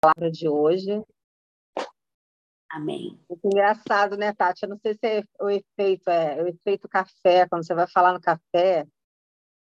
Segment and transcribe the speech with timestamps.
[0.00, 1.02] palavra de hoje.
[2.70, 3.18] Amém.
[3.28, 4.62] Muito engraçado, né, Tati?
[4.62, 8.12] Eu não sei se é o efeito, é o efeito café, quando você vai falar
[8.12, 8.86] no café.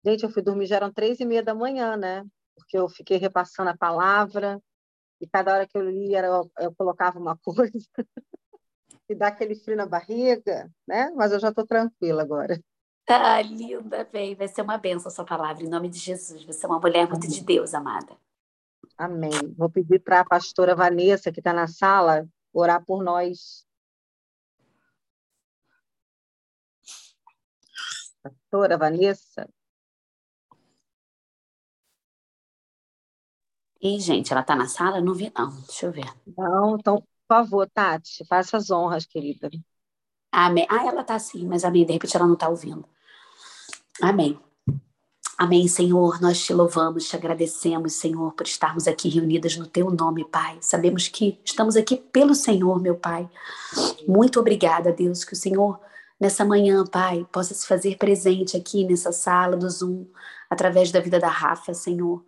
[0.04, 2.24] Gente, eu fui dormir, já eram três e meia da manhã, né?
[2.54, 4.60] Porque eu fiquei repassando a palavra,
[5.20, 7.88] e cada hora que eu lia, eu, eu colocava uma coisa,
[9.08, 11.10] e dá aquele frio na barriga, né?
[11.16, 12.60] Mas eu já estou tranquila agora.
[13.08, 14.36] Ah, linda, bem.
[14.36, 16.44] Vai ser uma benção a sua palavra, em nome de Jesus.
[16.44, 18.16] Você é uma mulher muito de Deus, amada.
[18.96, 19.30] Amém.
[19.56, 23.66] Vou pedir para a pastora Vanessa, que está na sala, orar por nós.
[28.22, 29.48] Pastora Vanessa.
[33.82, 35.00] Ih, gente, ela está na sala?
[35.00, 35.50] Não vi, não.
[35.62, 36.04] Deixa eu ver.
[36.36, 39.50] Não, então, por favor, Tati, faça as honras, querida.
[40.30, 40.66] Amém.
[40.70, 41.86] Ah, ela está sim, mas amém.
[41.86, 42.86] De repente ela não está ouvindo.
[44.02, 44.38] Amém.
[45.42, 46.20] Amém, Senhor.
[46.20, 50.58] Nós te louvamos, te agradecemos, Senhor, por estarmos aqui reunidas no teu nome, Pai.
[50.60, 53.26] Sabemos que estamos aqui pelo Senhor, meu Pai.
[54.06, 55.80] Muito obrigada, Deus, que o Senhor,
[56.20, 60.04] nessa manhã, Pai, possa se fazer presente aqui nessa sala do Zoom,
[60.50, 62.22] através da vida da Rafa, Senhor.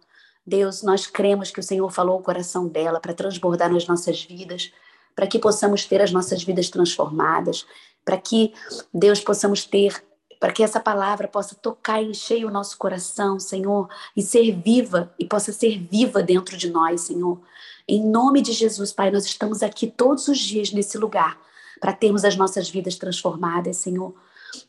[0.46, 4.72] Deus, nós cremos que o Senhor falou o coração dela para transbordar nas nossas vidas,
[5.14, 7.66] para que possamos ter as nossas vidas transformadas,
[8.06, 8.54] para que,
[8.90, 10.02] Deus, possamos ter
[10.42, 15.14] para que essa palavra possa tocar e encher o nosso coração, Senhor, e ser viva,
[15.16, 17.40] e possa ser viva dentro de nós, Senhor.
[17.86, 21.40] Em nome de Jesus, Pai, nós estamos aqui todos os dias nesse lugar
[21.80, 24.16] para termos as nossas vidas transformadas, Senhor.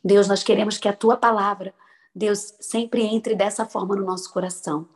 [0.05, 1.73] Deus, nós queremos que a tua palavra,
[2.13, 4.87] Deus, sempre entre dessa forma no nosso coração.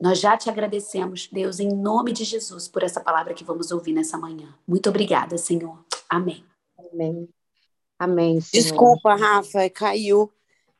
[0.00, 3.92] Nós já te agradecemos, Deus, em nome de Jesus, por essa palavra que vamos ouvir
[3.92, 4.48] nessa manhã.
[4.66, 5.84] Muito obrigada, Senhor.
[6.08, 6.42] Amém.
[6.78, 7.28] Amém.
[7.98, 8.62] Amém, Senhor.
[8.62, 10.32] Desculpa, Rafa, caiu.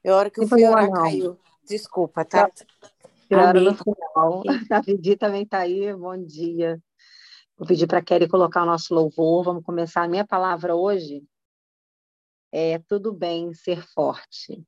[0.02, 1.02] É hora que eu fui orar, não.
[1.02, 1.38] caiu.
[1.66, 2.50] Desculpa, tá?
[3.28, 4.42] Pior no final.
[4.70, 6.82] A Vidi também está aí, bom dia.
[7.56, 9.44] Vou pedir para a Kelly colocar o nosso louvor.
[9.44, 10.02] Vamos começar.
[10.02, 11.22] A minha palavra hoje
[12.52, 14.62] é tudo bem ser forte.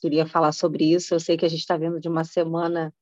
[0.00, 1.14] Queria falar sobre isso.
[1.14, 2.94] Eu sei que a gente está vindo de uma semana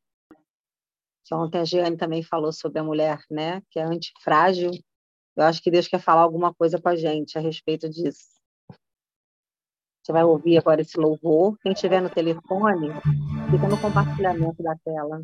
[1.24, 4.70] que ontem a Jeane também falou sobre a mulher, né, que é antifrágil.
[5.36, 8.41] Eu acho que Deus quer falar alguma coisa com a gente a respeito disso.
[10.02, 11.56] Você vai ouvir agora esse louvor.
[11.62, 12.90] Quem estiver no telefone,
[13.50, 15.22] fica no compartilhamento da tela.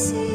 [0.00, 0.29] Ti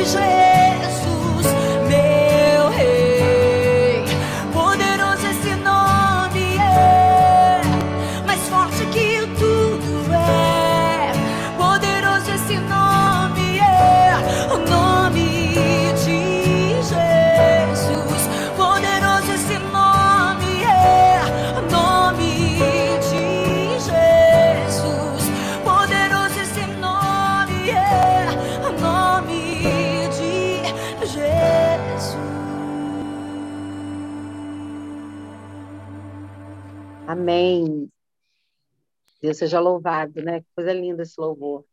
[0.00, 0.47] Israel.
[39.34, 40.40] Seja louvado, né?
[40.40, 41.64] Que coisa linda esse louvor.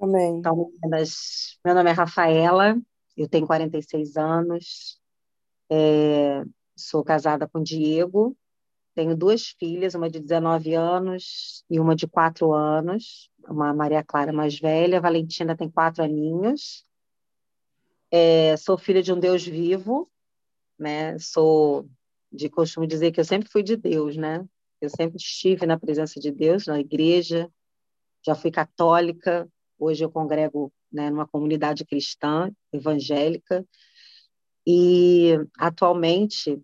[0.00, 0.38] Amém.
[0.38, 2.80] Então, meninas, meu nome é Rafaela,
[3.16, 4.98] eu tenho 46 anos,
[5.70, 6.42] é,
[6.74, 8.34] sou casada com Diego,
[8.94, 14.32] tenho duas filhas, uma de 19 anos e uma de 4 anos, uma Maria Clara
[14.32, 16.84] mais velha, a Valentina tem 4 aninhos.
[18.10, 20.10] É, sou filha de um Deus vivo,
[20.78, 21.18] né?
[21.18, 21.88] Sou
[22.32, 24.44] de costume dizer que eu sempre fui de Deus, né?
[24.80, 27.50] Eu sempre estive na presença de Deus, na igreja,
[28.24, 29.48] já fui católica,
[29.78, 33.66] hoje eu congrego né, numa comunidade cristã, evangélica,
[34.66, 36.60] e atualmente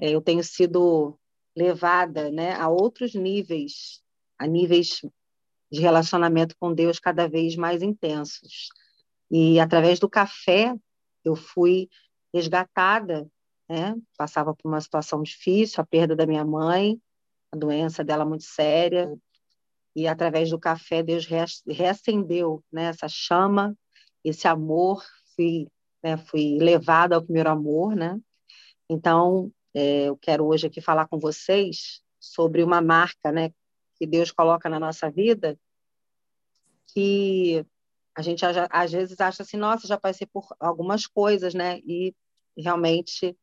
[0.00, 1.18] é, eu tenho sido
[1.56, 4.02] levada né, a outros níveis,
[4.38, 5.02] a níveis
[5.70, 8.68] de relacionamento com Deus cada vez mais intensos.
[9.30, 10.74] E através do café
[11.24, 11.88] eu fui
[12.32, 13.28] resgatada,
[13.68, 13.94] né?
[14.16, 16.98] passava por uma situação difícil, a perda da minha mãe,
[17.52, 19.12] a doença dela muito séria,
[19.94, 21.26] e através do café Deus
[21.66, 23.76] reacendeu né, essa chama,
[24.24, 25.66] esse amor, fui,
[26.02, 28.18] né, fui levada ao primeiro amor, né?
[28.88, 33.50] Então, é, eu quero hoje aqui falar com vocês sobre uma marca, né,
[33.96, 35.58] que Deus coloca na nossa vida,
[36.92, 37.64] que
[38.14, 41.78] a gente às vezes acha assim, nossa, já passei por algumas coisas, né?
[41.86, 42.12] E
[42.56, 43.36] realmente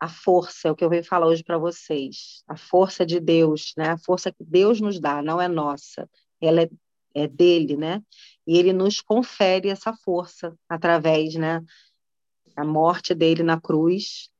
[0.00, 3.74] a força, é o que eu venho falar hoje para vocês, a força de Deus,
[3.76, 3.90] né?
[3.90, 6.08] A força que Deus nos dá, não é nossa,
[6.40, 6.70] ela é,
[7.14, 8.02] é dele, né?
[8.46, 11.62] E ele nos confere essa força através, né,
[12.56, 14.30] da morte dele na cruz.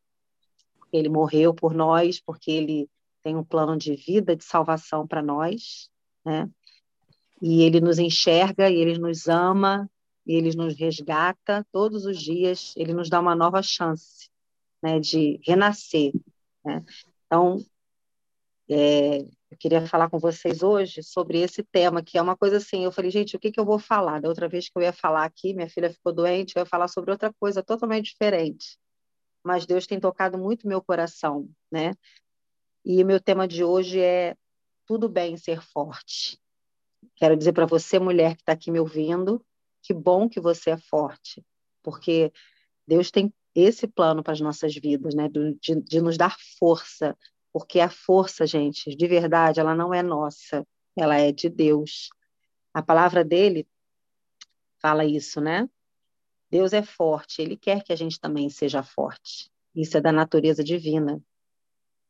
[0.90, 2.88] Ele morreu por nós, porque ele
[3.22, 5.90] tem um plano de vida, de salvação para nós,
[6.24, 6.48] né?
[7.42, 9.90] E ele nos enxerga, e ele nos ama,
[10.26, 14.29] e ele nos resgata todos os dias, ele nos dá uma nova chance
[14.82, 16.12] né, de renascer.
[16.64, 16.84] Né?
[17.26, 17.58] Então,
[18.68, 19.18] é,
[19.50, 22.92] eu queria falar com vocês hoje sobre esse tema, que é uma coisa assim, eu
[22.92, 24.20] falei, gente, o que, que eu vou falar?
[24.20, 26.86] Da outra vez que eu ia falar aqui, minha filha ficou doente, eu ia falar
[26.86, 28.78] sobre outra coisa totalmente diferente.
[29.42, 31.94] Mas Deus tem tocado muito meu coração, né?
[32.84, 34.36] E o meu tema de hoje é
[34.86, 36.38] tudo bem ser forte.
[37.16, 39.44] quero dizer para você, mulher que está aqui me ouvindo,
[39.82, 41.44] que bom que você é forte,
[41.82, 42.32] porque
[42.86, 45.28] Deus tem esse plano para as nossas vidas, né?
[45.28, 47.16] De, de, nos dar força,
[47.52, 50.66] porque a força, gente, de verdade, ela não é nossa,
[50.96, 52.10] ela é de Deus.
[52.72, 53.66] A palavra dele
[54.80, 55.68] fala isso, né?
[56.50, 59.50] Deus é forte, ele quer que a gente também seja forte.
[59.74, 61.22] Isso é da natureza divina.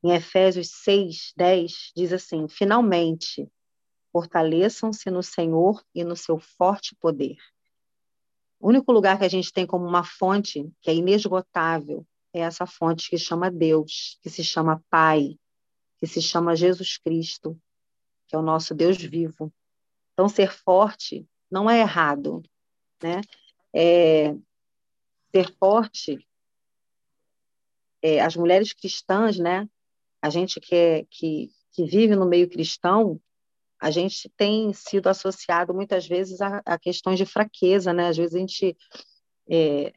[0.03, 3.51] Em Efésios 6, 10, diz assim: Finalmente,
[4.13, 7.37] fortaleçam-se no Senhor e no seu forte poder.
[8.61, 12.67] O único lugar que a gente tem como uma fonte que é inesgotável é essa
[12.67, 15.39] fonte que chama Deus, que se chama Pai,
[15.99, 17.59] que se chama Jesus Cristo,
[18.29, 19.51] que é o nosso Deus vivo.
[20.13, 22.43] Então, ser forte não é errado,
[23.03, 23.23] né?
[23.75, 24.35] É,
[25.35, 26.27] ser forte,
[28.03, 29.67] é, as mulheres cristãs, né?
[30.21, 33.19] A gente que, é, que, que vive no meio cristão,
[33.81, 38.09] a gente tem sido associado muitas vezes a, a questões de fraqueza, né?
[38.09, 38.77] Às vezes a gente
[39.51, 39.93] é,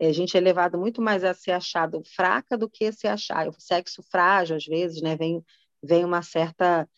[0.00, 3.50] a gente é levado muito mais a ser achado fraca do que a ser achado
[3.50, 5.16] o sexo frágil às vezes, né?
[5.16, 5.42] Vem
[5.82, 6.88] vem uma certa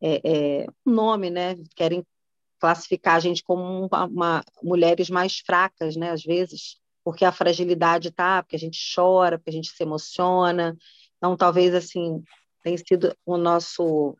[0.00, 1.54] é, é, nome, né?
[1.76, 2.04] Querem
[2.58, 6.10] classificar a gente como uma, uma, mulheres mais fracas, né?
[6.10, 10.76] Às vezes, porque a fragilidade tá, porque a gente chora, porque a gente se emociona.
[11.16, 12.22] Então, talvez assim
[12.62, 14.16] tem sido o nosso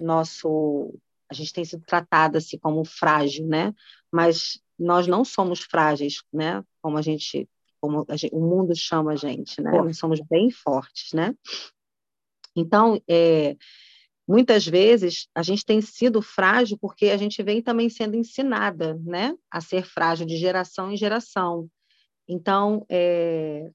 [0.00, 0.94] nosso
[1.30, 3.74] a gente tem sido tratada assim como frágil, né?
[4.12, 6.62] Mas nós não somos frágeis, né?
[6.82, 7.48] Como a gente,
[7.80, 9.70] como a gente, o mundo chama a gente, né?
[9.70, 11.34] Nós somos bem fortes, né?
[12.56, 13.56] Então, é,
[14.28, 19.34] muitas vezes a gente tem sido frágil porque a gente vem também sendo ensinada, né?
[19.50, 21.68] A ser frágil de geração em geração.
[22.28, 23.70] Então, é,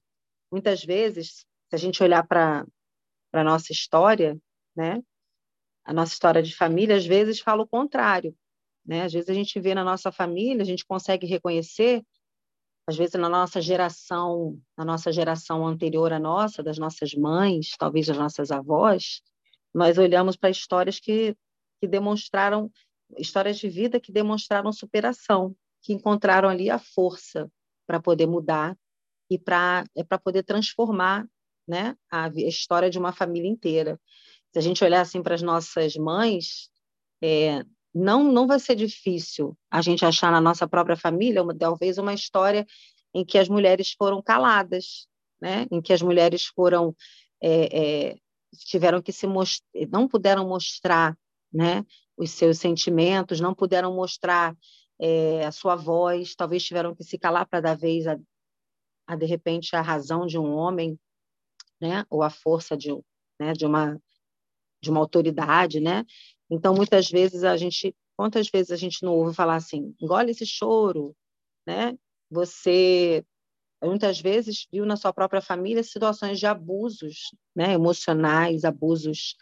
[0.50, 2.66] muitas vezes, se a gente olhar para
[3.32, 4.38] a nossa história,
[4.74, 5.02] né?
[5.84, 8.34] A nossa história de família, às vezes fala o contrário.
[8.84, 9.02] Né?
[9.02, 12.02] Às vezes a gente vê na nossa família, a gente consegue reconhecer,
[12.86, 18.06] às vezes na nossa geração, na nossa geração anterior à nossa, das nossas mães, talvez
[18.06, 19.22] das nossas avós,
[19.74, 21.36] nós olhamos para histórias que,
[21.80, 22.70] que demonstraram,
[23.16, 27.50] histórias de vida que demonstraram superação, que encontraram ali a força
[27.86, 28.76] para poder mudar
[29.30, 31.26] e para é poder transformar
[31.66, 34.00] né, a história de uma família inteira
[34.52, 36.70] se a gente olhar assim para as nossas mães,
[37.22, 37.64] é,
[37.94, 42.14] não não vai ser difícil a gente achar na nossa própria família uma, talvez uma
[42.14, 42.66] história
[43.14, 45.08] em que as mulheres foram caladas,
[45.40, 45.66] né?
[45.70, 46.94] Em que as mulheres foram
[47.42, 48.16] é, é,
[48.66, 49.26] tiveram que se
[49.90, 51.16] não puderam mostrar,
[51.52, 51.84] né?
[52.16, 54.56] Os seus sentimentos, não puderam mostrar
[55.00, 58.18] é, a sua voz, talvez tiveram que se calar para dar vez a,
[59.06, 60.98] a de repente a razão de um homem,
[61.80, 62.04] né?
[62.10, 62.92] Ou a força de,
[63.40, 63.52] né?
[63.52, 64.00] de uma
[64.82, 66.04] de uma autoridade, né?
[66.50, 70.46] Então, muitas vezes a gente, quantas vezes a gente não ouve falar assim, engole esse
[70.46, 71.14] choro,
[71.66, 71.96] né?
[72.30, 73.24] Você
[73.82, 79.36] muitas vezes viu na sua própria família situações de abusos, né, emocionais, abusos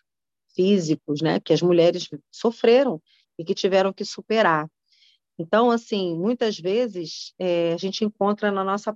[0.54, 3.02] físicos, né, que as mulheres sofreram
[3.38, 4.70] e que tiveram que superar.
[5.38, 8.92] Então, assim, muitas vezes é, a gente encontra na nossa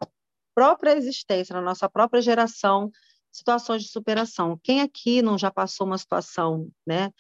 [0.55, 2.91] própria existência, na nossa própria geração,
[3.33, 4.61] situações de superação.
[4.63, 7.11] Quem aqui não já passou uma situação, né,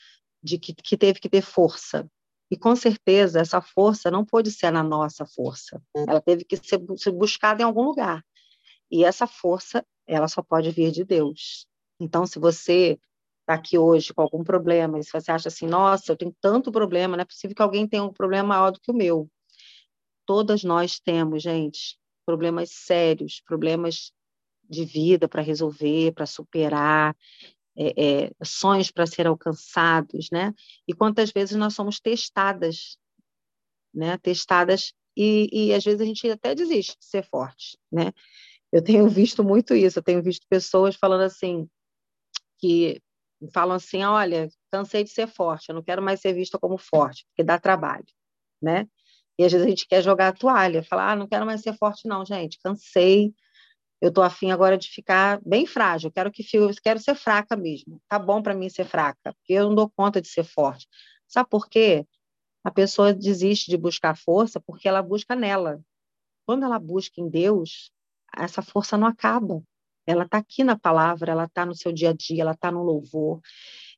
[0.42, 2.09] de que, que teve que ter força?
[2.50, 5.83] E com certeza essa força não pode ser na nossa força.
[5.97, 8.23] Ela teve que ser, ser buscada em algum lugar.
[8.90, 11.66] E essa força, ela só pode vir de Deus.
[11.99, 13.00] Então, se você
[13.40, 16.71] está aqui hoje com algum problema, e se você acha assim, nossa, eu tenho tanto
[16.71, 19.31] problema, não é possível que alguém tenha um problema maior do que o meu.
[20.26, 24.12] Todas nós temos, gente, problemas sérios, problemas
[24.73, 27.17] de vida para resolver, para superar,
[27.76, 30.52] é, é, sonhos para ser alcançados, né?
[30.88, 32.99] E quantas vezes nós somos testadas,
[33.95, 34.19] né?
[34.19, 38.12] Testadas e, e às vezes a gente até desiste de ser forte, né?
[38.73, 41.69] Eu tenho visto muito isso, eu tenho visto pessoas falando assim,
[42.59, 43.00] que
[43.52, 47.26] falam assim, olha, cansei de ser forte, eu não quero mais ser vista como forte,
[47.26, 48.07] porque dá trabalho,
[48.61, 48.87] né?
[49.38, 51.76] E às vezes a gente quer jogar a toalha, falar, ah, não quero mais ser
[51.76, 53.35] forte não, gente, cansei,
[54.03, 56.43] eu estou afim agora de ficar bem frágil, quero que
[56.83, 58.03] quero ser fraca mesmo.
[58.09, 60.89] Tá bom para mim ser fraca, porque eu não dou conta de ser forte.
[61.29, 62.05] Sabe por quê?
[62.65, 65.81] A pessoa desiste de buscar força porque ela busca nela.
[66.45, 67.93] Quando ela busca em Deus,
[68.37, 69.63] essa força não acaba.
[70.05, 72.83] Ela está aqui na palavra, ela está no seu dia a dia, ela está no
[72.83, 73.41] louvor,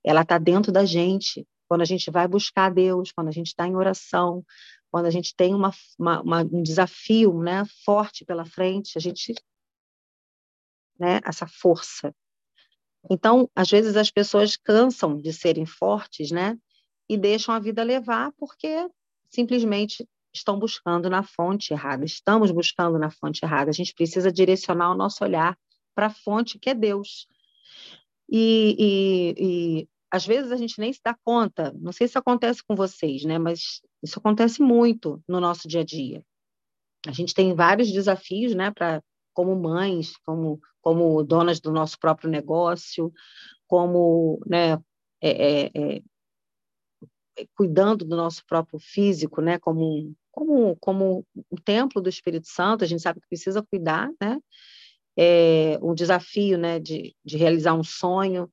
[0.05, 1.49] ela está dentro da gente.
[1.67, 4.45] Quando a gente vai buscar Deus, quando a gente está em oração,
[4.91, 9.35] quando a gente tem uma, uma, uma, um desafio né, forte pela frente, a gente
[10.99, 12.15] né, essa força.
[13.11, 16.59] Então, às vezes as pessoas cansam de serem fortes, né?
[17.09, 18.89] e deixam a vida levar porque
[19.29, 23.71] simplesmente estão buscando na fonte errada, estamos buscando na fonte errada.
[23.71, 25.57] A gente precisa direcionar o nosso olhar
[25.95, 27.29] para a fonte que é Deus.
[28.29, 29.35] E, e,
[29.83, 33.25] e, às vezes a gente nem se dá conta, não sei se acontece com vocês,
[33.25, 33.39] né?
[33.39, 36.25] mas isso acontece muito no nosso dia a dia.
[37.07, 39.03] A gente tem vários desafios, né, para
[39.35, 43.13] como mães, como como donas do nosso próprio negócio,
[43.67, 44.75] como né,
[45.21, 46.03] é, é, é,
[47.57, 52.87] cuidando do nosso próprio físico, né, como como como o templo do Espírito Santo, a
[52.87, 54.39] gente sabe que precisa cuidar, né?
[55.17, 58.51] É um desafio, né, de, de realizar um sonho.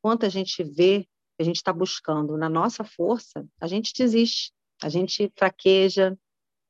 [0.00, 1.06] Quanto a gente vê,
[1.40, 6.16] a gente está buscando na nossa força, a gente desiste, a gente fraqueja,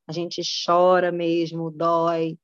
[0.07, 2.39] a gente chora mesmo, dói,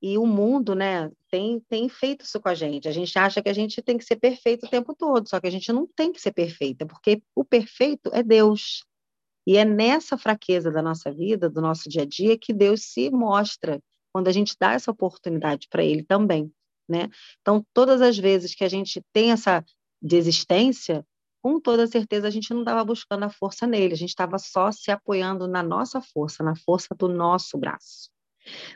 [0.00, 2.88] e o mundo, né, tem, tem feito isso com a gente.
[2.88, 5.46] A gente acha que a gente tem que ser perfeito o tempo todo, só que
[5.46, 8.84] a gente não tem que ser perfeita, porque o perfeito é Deus.
[9.46, 13.10] E é nessa fraqueza da nossa vida, do nosso dia a dia, que Deus se
[13.10, 13.80] mostra,
[14.12, 16.52] quando a gente dá essa oportunidade para Ele também.
[16.88, 17.08] Né?
[17.40, 19.64] Então, todas as vezes que a gente tem essa
[20.00, 21.04] desistência,
[21.42, 24.70] com toda certeza a gente não estava buscando a força nele, a gente estava só
[24.70, 28.13] se apoiando na nossa força, na força do nosso braço.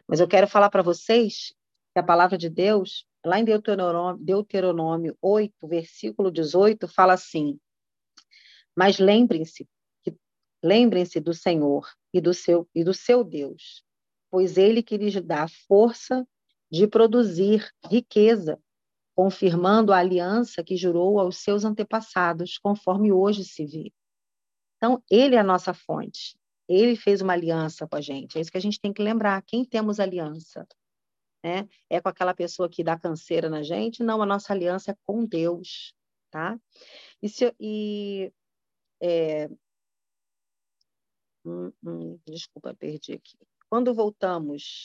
[0.06, 1.54] Mas eu quero falar para vocês
[1.92, 7.58] que a palavra de Deus, lá em Deuteronômio, Deuteronômio 8, versículo 18, fala assim:
[8.76, 9.68] Mas lembrem-se,
[10.62, 13.82] lembrem-se do Senhor e do seu e do seu Deus,
[14.30, 16.26] pois ele que lhes dá força
[16.70, 18.60] de produzir riqueza,
[19.14, 23.92] confirmando a aliança que jurou aos seus antepassados, conforme hoje se vê.
[24.76, 26.38] Então, ele é a nossa fonte.
[26.68, 28.36] Ele fez uma aliança com a gente.
[28.36, 29.42] É isso que a gente tem que lembrar.
[29.42, 30.66] Quem temos aliança?
[31.42, 31.68] Né?
[31.88, 34.02] É com aquela pessoa que dá canseira na gente?
[34.02, 35.94] Não, a nossa aliança é com Deus,
[36.30, 36.60] tá?
[37.22, 38.32] E, se, e
[39.00, 39.48] é...
[41.44, 43.38] hum, hum, desculpa, perdi aqui.
[43.70, 44.82] Quando voltamos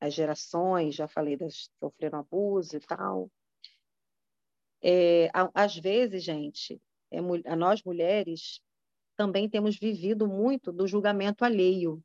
[0.00, 3.30] às gerações, já falei das sofreram abuso e tal,
[4.82, 7.20] é, às vezes, gente, é,
[7.56, 8.60] nós mulheres
[9.16, 12.02] também temos vivido muito do julgamento alheio,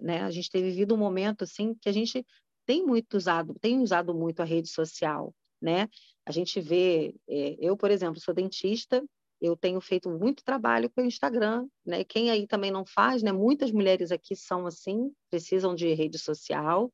[0.00, 0.22] né?
[0.22, 2.24] A gente tem vivido um momento assim que a gente
[2.66, 5.88] tem muito usado, tem usado muito a rede social, né?
[6.26, 9.02] A gente vê, é, eu por exemplo sou dentista,
[9.40, 12.04] eu tenho feito muito trabalho com o Instagram, né?
[12.04, 13.32] Quem aí também não faz, né?
[13.32, 16.92] Muitas mulheres aqui são assim, precisam de rede social,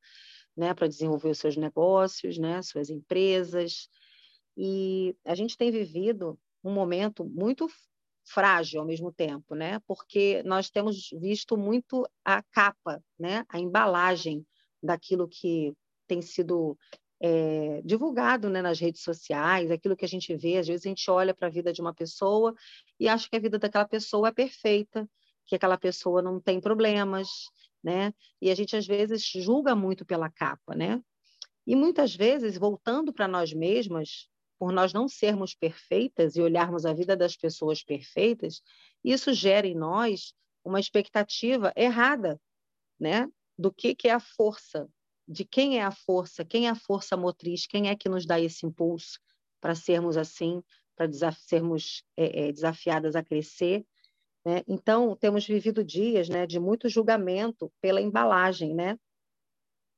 [0.57, 0.75] né?
[0.75, 2.61] Para desenvolver os seus negócios, né?
[2.63, 3.89] Suas empresas.
[4.57, 7.69] E a gente tem vivido um momento muito
[8.25, 9.81] frágil ao mesmo tempo, né?
[9.87, 13.45] Porque nós temos visto muito a capa, né?
[13.49, 14.47] A embalagem
[14.83, 15.73] daquilo que
[16.07, 16.77] tem sido
[17.21, 21.11] é, divulgado né, nas redes sociais, aquilo que a gente vê, às vezes a gente
[21.11, 22.55] olha para a vida de uma pessoa
[23.01, 25.09] e acha que a vida daquela pessoa é perfeita,
[25.47, 27.29] que aquela pessoa não tem problemas,
[27.83, 28.13] né?
[28.41, 31.01] E a gente às vezes julga muito pela capa, né?
[31.67, 36.93] E muitas vezes, voltando para nós mesmas, por nós não sermos perfeitas e olharmos a
[36.93, 38.63] vida das pessoas perfeitas,
[39.03, 40.33] isso gera em nós
[40.65, 42.41] uma expectativa errada,
[42.99, 43.29] né?
[43.57, 44.89] Do que, que é a força,
[45.29, 48.41] de quem é a força, quem é a força motriz, quem é que nos dá
[48.41, 49.21] esse impulso
[49.61, 50.63] para sermos assim,
[50.97, 53.85] para desaf sermos é, é, desafiadas a crescer.
[54.45, 54.63] Né?
[54.69, 58.99] Então, temos vivido dias né, de muito julgamento pela embalagem, né?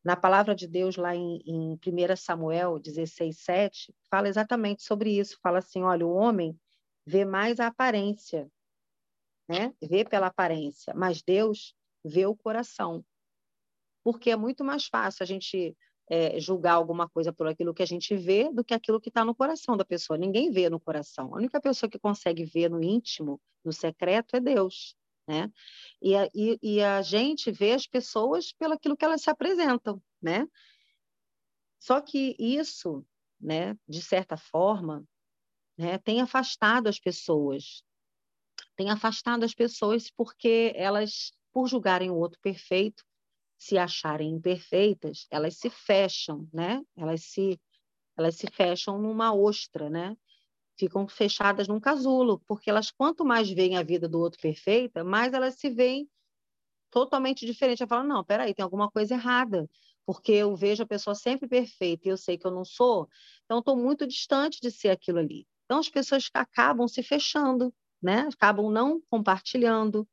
[0.07, 5.37] Na palavra de Deus, lá em, em 1 Samuel 16, 7, fala exatamente sobre isso.
[5.43, 6.57] Fala assim: olha, o homem
[7.05, 8.49] vê mais a aparência,
[9.49, 9.75] né?
[9.83, 13.05] vê pela aparência, mas Deus vê o coração.
[14.05, 15.77] Porque é muito mais fácil a gente
[16.09, 19.25] é, julgar alguma coisa por aquilo que a gente vê do que aquilo que está
[19.25, 20.17] no coração da pessoa.
[20.17, 21.35] Ninguém vê no coração.
[21.35, 24.95] A única pessoa que consegue ver no íntimo, no secreto, é Deus
[25.27, 25.51] né?
[26.01, 30.03] E a, e, e a gente vê as pessoas pelo aquilo que elas se apresentam,
[30.21, 30.47] né?
[31.79, 33.07] Só que isso,
[33.41, 35.05] né, de certa forma,
[35.77, 37.83] né, tem afastado as pessoas,
[38.75, 43.05] tem afastado as pessoas porque elas, por julgarem o outro perfeito,
[43.59, 46.83] se acharem imperfeitas, elas se fecham, né?
[46.97, 47.59] Elas se
[48.17, 50.17] elas se fecham numa ostra, né?
[50.79, 55.33] Ficam fechadas num casulo, porque elas, quanto mais veem a vida do outro perfeita, mais
[55.33, 56.09] elas se veem
[56.91, 57.83] totalmente diferente.
[57.83, 59.69] Elas falam, não, peraí, tem alguma coisa errada,
[60.05, 63.09] porque eu vejo a pessoa sempre perfeita e eu sei que eu não sou,
[63.45, 65.47] então estou muito distante de ser aquilo ali.
[65.65, 68.29] Então as pessoas acabam se fechando, né?
[68.33, 70.09] acabam não compartilhando,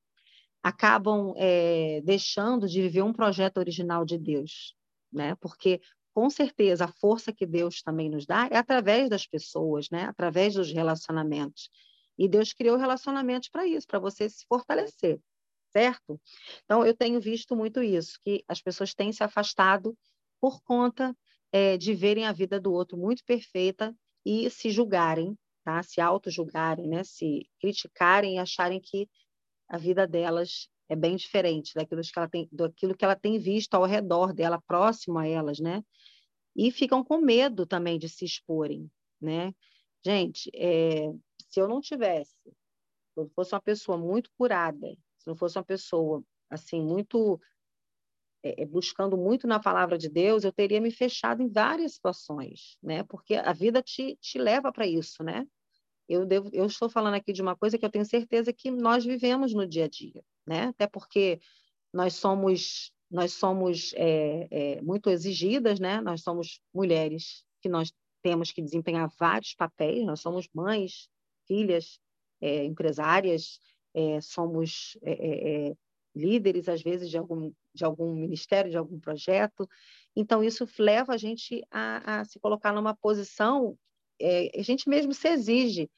[0.63, 4.75] acabam é, deixando de viver um projeto original de Deus,
[5.11, 5.35] né?
[5.35, 5.79] porque
[6.13, 10.03] com certeza, a força que Deus também nos dá é através das pessoas, né?
[10.03, 11.69] através dos relacionamentos.
[12.17, 15.19] E Deus criou relacionamentos para isso, para você se fortalecer,
[15.71, 16.21] certo?
[16.63, 19.97] Então, eu tenho visto muito isso, que as pessoas têm se afastado
[20.39, 21.15] por conta
[21.51, 25.81] é, de verem a vida do outro muito perfeita e se julgarem, tá?
[25.81, 27.03] se auto-julgarem, né?
[27.03, 29.09] se criticarem e acharem que
[29.67, 33.73] a vida delas é bem diferente daquilo que ela tem, daquilo que ela tem visto
[33.73, 35.83] ao redor dela, próximo a elas, né?
[36.55, 39.53] E ficam com medo também de se exporem, né?
[40.05, 41.11] Gente, é,
[41.49, 45.63] se eu não tivesse, se eu fosse uma pessoa muito curada, se não fosse uma
[45.63, 47.39] pessoa assim muito
[48.43, 52.77] é, é, buscando muito na palavra de Deus, eu teria me fechado em várias situações,
[52.83, 53.03] né?
[53.03, 55.47] Porque a vida te, te leva para isso, né?
[56.07, 59.05] Eu, devo, eu estou falando aqui de uma coisa que eu tenho certeza que nós
[59.05, 60.65] vivemos no dia a dia, né?
[60.65, 61.39] Até porque
[61.93, 66.01] nós somos nós somos é, é, muito exigidas, né?
[66.01, 70.03] Nós somos mulheres que nós temos que desempenhar vários papéis.
[70.03, 71.07] Nós somos mães,
[71.45, 71.99] filhas,
[72.41, 73.59] é, empresárias,
[73.93, 75.75] é, somos é, é,
[76.15, 79.67] líderes às vezes de algum de algum ministério, de algum projeto.
[80.15, 83.77] Então isso leva a gente a, a se colocar numa posição
[84.55, 85.89] a gente mesmo se exige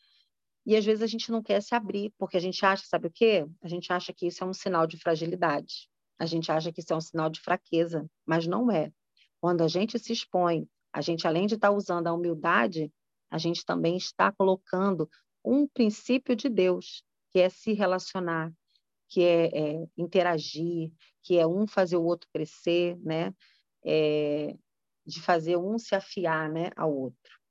[0.65, 3.11] e às vezes a gente não quer se abrir, porque a gente acha, sabe o
[3.11, 3.45] quê?
[3.61, 5.87] A gente acha que isso é um sinal de fragilidade.
[6.17, 8.91] A gente acha que isso é um sinal de fraqueza, mas não é.
[9.39, 12.91] Quando a gente se expõe, a gente, além de estar usando a humildade,
[13.29, 15.09] a gente também está colocando
[15.43, 18.51] um princípio de Deus, que é se relacionar,
[19.07, 23.33] que é, é interagir, que é um fazer o outro crescer, né?
[23.83, 24.55] É,
[25.05, 27.44] de fazer um se afiar né, ao outro.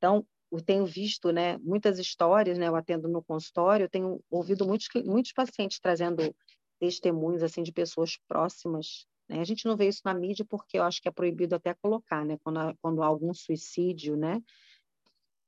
[0.00, 4.66] Então, eu tenho visto né, muitas histórias, né, eu atendo no consultório, eu tenho ouvido
[4.66, 6.34] muitos, muitos pacientes trazendo
[6.80, 9.06] testemunhos assim de pessoas próximas.
[9.28, 9.40] Né?
[9.40, 12.24] A gente não vê isso na mídia porque eu acho que é proibido até colocar,
[12.24, 14.42] né, quando há, quando há algum suicídio, né?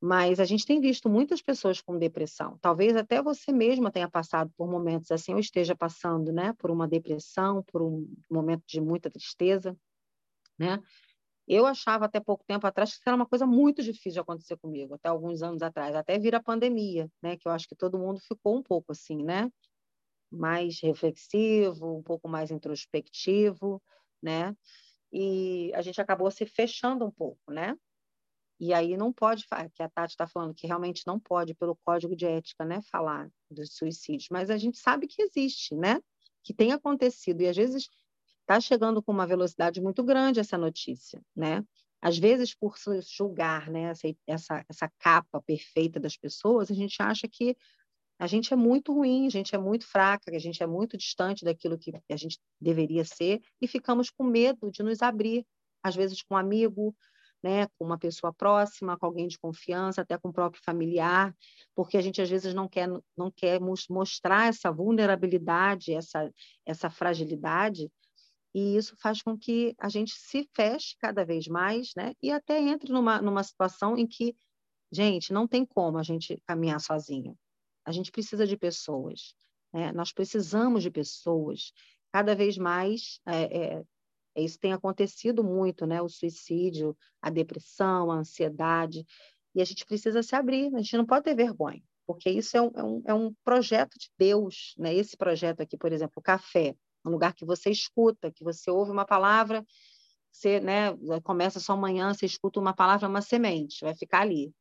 [0.04, 2.58] Mas a gente tem visto muitas pessoas com depressão.
[2.60, 6.86] Talvez até você mesma tenha passado por momentos assim, ou esteja passando, né, por uma
[6.86, 9.74] depressão, por um momento de muita tristeza,
[10.58, 10.78] né?
[11.54, 14.56] Eu achava até pouco tempo atrás que isso era uma coisa muito difícil de acontecer
[14.56, 17.36] comigo, até alguns anos atrás, até vir a pandemia, né?
[17.36, 19.50] Que eu acho que todo mundo ficou um pouco assim, né?
[20.30, 23.82] Mais reflexivo, um pouco mais introspectivo,
[24.22, 24.56] né?
[25.12, 27.76] E a gente acabou se fechando um pouco, né?
[28.58, 32.16] E aí não pode, que a Tati está falando que realmente não pode, pelo código
[32.16, 36.00] de ética, né, falar dos suicídios, mas a gente sabe que existe, né?
[36.42, 37.88] Que tem acontecido, e às vezes
[38.42, 41.64] está chegando com uma velocidade muito grande essa notícia, né?
[42.00, 42.74] Às vezes, por
[43.16, 47.56] julgar né, essa, essa, essa capa perfeita das pessoas, a gente acha que
[48.18, 51.44] a gente é muito ruim, a gente é muito fraca, a gente é muito distante
[51.44, 55.46] daquilo que a gente deveria ser e ficamos com medo de nos abrir,
[55.82, 56.94] às vezes com um amigo,
[57.42, 61.34] né, com uma pessoa próxima, com alguém de confiança, até com o próprio familiar,
[61.74, 66.30] porque a gente às vezes não quer não quer mostrar essa vulnerabilidade, essa
[66.64, 67.90] essa fragilidade
[68.54, 72.14] e isso faz com que a gente se feche cada vez mais, né?
[72.22, 74.36] E até entre numa, numa situação em que,
[74.90, 77.36] gente, não tem como a gente caminhar sozinho.
[77.84, 79.34] A gente precisa de pessoas,
[79.72, 79.90] né?
[79.92, 81.72] Nós precisamos de pessoas.
[82.12, 83.84] Cada vez mais, é, é,
[84.36, 86.02] isso tem acontecido muito, né?
[86.02, 89.06] O suicídio, a depressão, a ansiedade.
[89.54, 92.60] E a gente precisa se abrir, a gente não pode ter vergonha, porque isso é
[92.60, 94.94] um, é um, é um projeto de Deus, né?
[94.94, 98.90] Esse projeto aqui, por exemplo, o café um lugar que você escuta, que você ouve
[98.90, 99.64] uma palavra,
[100.30, 104.54] você né, começa sua manhã, você escuta uma palavra, uma semente, vai ficar ali.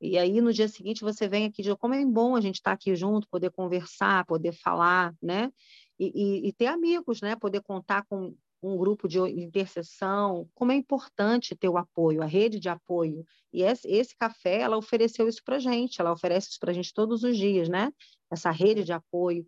[0.00, 2.72] E aí, no dia seguinte, você vem aqui de como é bom a gente estar
[2.72, 5.50] tá aqui junto, poder conversar, poder falar, né?
[5.98, 7.36] E, e, e ter amigos, né?
[7.36, 12.58] Poder contar com um grupo de intercessão, como é importante ter o apoio, a rede
[12.58, 13.24] de apoio.
[13.52, 17.22] E esse, esse café, ela ofereceu isso para gente, ela oferece isso para gente todos
[17.22, 17.92] os dias, né?
[18.30, 19.46] Essa rede de apoio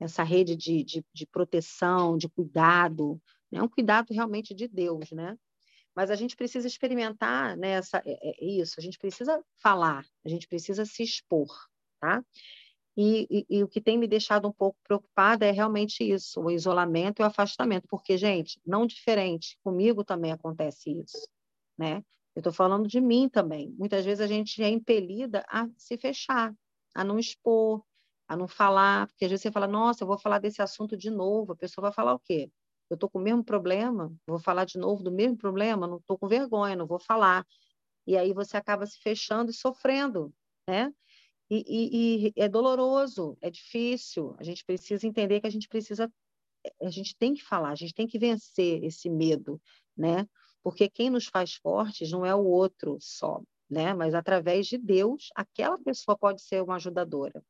[0.00, 3.20] essa rede de, de, de proteção, de cuidado,
[3.52, 3.62] né?
[3.62, 5.36] um cuidado realmente de Deus, né?
[5.94, 10.28] Mas a gente precisa experimentar né, essa, é, é isso, a gente precisa falar, a
[10.28, 11.48] gente precisa se expor,
[12.00, 12.24] tá?
[12.96, 16.50] E, e, e, o que tem me deixado um pouco preocupada é realmente isso, o
[16.50, 21.28] isolamento e o afastamento, porque, gente, não diferente, comigo também acontece isso,
[21.78, 22.04] né?
[22.34, 23.74] Eu estou falando de mim também.
[23.76, 26.54] Muitas vezes a gente é impelida a se fechar,
[26.94, 27.82] a não expor,
[28.30, 31.10] a não falar, porque às vezes você fala, nossa, eu vou falar desse assunto de
[31.10, 32.48] novo, a pessoa vai falar o quê?
[32.88, 36.16] Eu estou com o mesmo problema, vou falar de novo do mesmo problema, não estou
[36.16, 37.44] com vergonha, não vou falar.
[38.06, 40.32] E aí você acaba se fechando e sofrendo,
[40.68, 40.94] né?
[41.50, 44.36] E, e, e, é doloroso, é difícil.
[44.38, 46.08] A gente precisa entender que a gente precisa,
[46.80, 49.60] a gente tem que falar, a gente tem que vencer esse medo,
[49.96, 50.24] né?
[50.62, 53.92] Porque quem nos faz fortes não é o outro só, né?
[53.92, 57.42] Mas através de Deus, aquela pessoa pode ser uma ajudadora.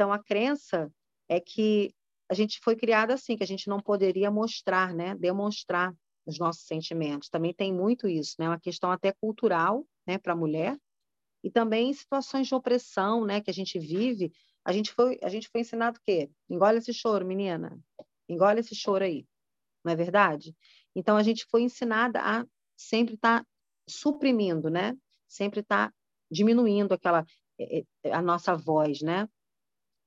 [0.00, 0.90] Então, a crença
[1.28, 1.94] é que
[2.30, 5.14] a gente foi criada assim, que a gente não poderia mostrar, né?
[5.14, 7.28] Demonstrar os nossos sentimentos.
[7.28, 8.48] Também tem muito isso, né?
[8.48, 10.74] Uma questão até cultural, né, para a mulher.
[11.44, 14.32] E também em situações de opressão, né, que a gente vive,
[14.64, 16.30] a gente foi, a gente foi ensinado o quê?
[16.48, 17.78] Engole esse choro, menina.
[18.26, 19.26] Engole esse choro aí.
[19.84, 20.56] Não é verdade?
[20.96, 23.46] Então a gente foi ensinada a sempre estar tá
[23.86, 24.96] suprimindo, né?
[25.28, 25.94] Sempre estar tá
[26.30, 27.22] diminuindo aquela
[27.60, 29.28] é, é, a nossa voz, né?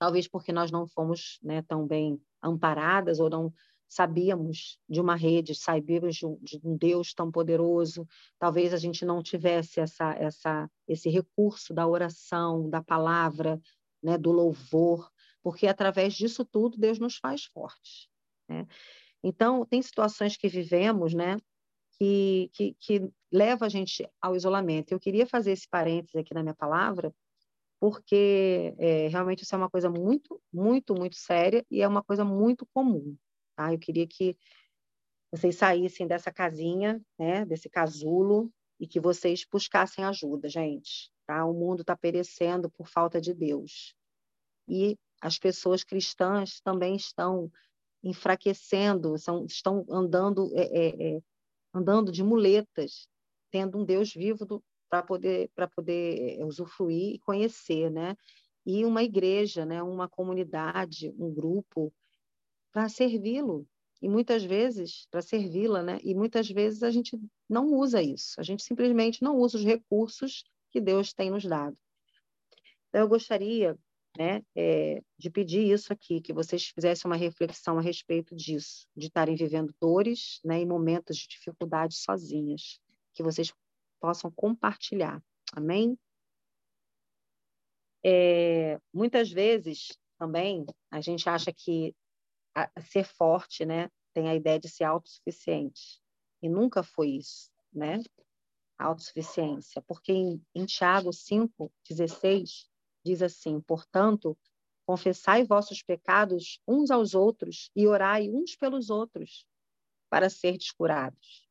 [0.03, 3.53] Talvez porque nós não fomos né, tão bem amparadas ou não
[3.87, 8.05] sabíamos de uma rede, sabíamos de um, de Deus tão poderoso,
[8.37, 13.61] talvez a gente não tivesse essa, essa, esse recurso da oração, da palavra,
[14.03, 15.09] né, do louvor,
[15.41, 18.09] porque através disso tudo Deus nos faz fortes.
[18.49, 18.67] Né?
[19.23, 21.37] Então, tem situações que vivemos né,
[21.97, 24.91] que, que, que leva a gente ao isolamento.
[24.91, 27.15] Eu queria fazer esse parênteses aqui na minha palavra,
[27.83, 32.23] porque é, realmente isso é uma coisa muito, muito, muito séria e é uma coisa
[32.23, 33.13] muito comum.
[33.57, 33.73] Tá?
[33.73, 34.37] Eu queria que
[35.29, 41.11] vocês saíssem dessa casinha, né, desse casulo, e que vocês buscassem ajuda, gente.
[41.27, 41.43] Tá?
[41.43, 43.93] O mundo está perecendo por falta de Deus.
[44.65, 47.51] E as pessoas cristãs também estão
[48.01, 51.21] enfraquecendo, são, estão andando, é, é,
[51.73, 53.09] andando de muletas,
[53.51, 58.15] tendo um Deus vivo do, para poder, para poder eh, usufruir e conhecer, né?
[58.63, 59.81] E uma igreja, né?
[59.81, 61.91] uma comunidade, um grupo,
[62.71, 63.67] para servi-lo.
[64.03, 65.99] E muitas vezes, para servi-la, né?
[66.03, 70.43] E muitas vezes a gente não usa isso, a gente simplesmente não usa os recursos
[70.69, 71.75] que Deus tem nos dado.
[72.89, 73.75] Então, eu gostaria
[74.15, 79.07] né, é, de pedir isso aqui, que vocês fizessem uma reflexão a respeito disso, de
[79.07, 82.79] estarem vivendo dores né, e momentos de dificuldade sozinhas,
[83.15, 83.51] que vocês
[84.03, 85.23] possam compartilhar.
[85.53, 85.97] Amém?
[88.05, 91.95] É, muitas vezes também a gente acha que
[92.53, 96.01] a, ser forte, né, tem a ideia de ser autossuficiente.
[96.41, 97.99] E nunca foi isso, né?
[98.77, 99.81] Autossuficiência.
[99.83, 102.67] Porque em, em Tiago 5,16
[103.05, 104.37] diz assim: portanto,
[104.85, 109.47] confessai vossos pecados uns aos outros e orai uns pelos outros
[110.09, 111.47] para ser curados.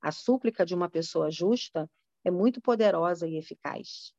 [0.00, 1.88] A súplica de uma pessoa justa
[2.24, 4.12] é muito poderosa e eficaz.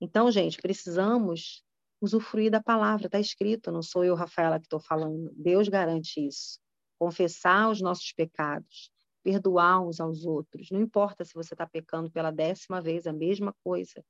[0.00, 1.64] Então, gente, precisamos
[2.00, 5.32] usufruir da palavra, está escrito, não sou eu, Rafaela, que estou falando.
[5.34, 6.58] Deus garante isso.
[6.98, 8.90] Confessar os nossos pecados,
[9.22, 10.70] perdoar uns aos outros.
[10.70, 14.04] Não importa se você está pecando pela décima vez, a mesma coisa.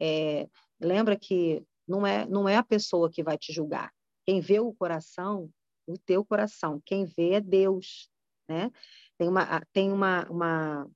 [0.00, 0.48] É,
[0.80, 3.92] lembra que não é, não é a pessoa que vai te julgar.
[4.24, 5.50] Quem vê o coração,
[5.86, 8.08] o teu coração, quem vê é Deus,
[8.48, 8.70] né?
[9.20, 10.90] Tem uma, tem uma, uma,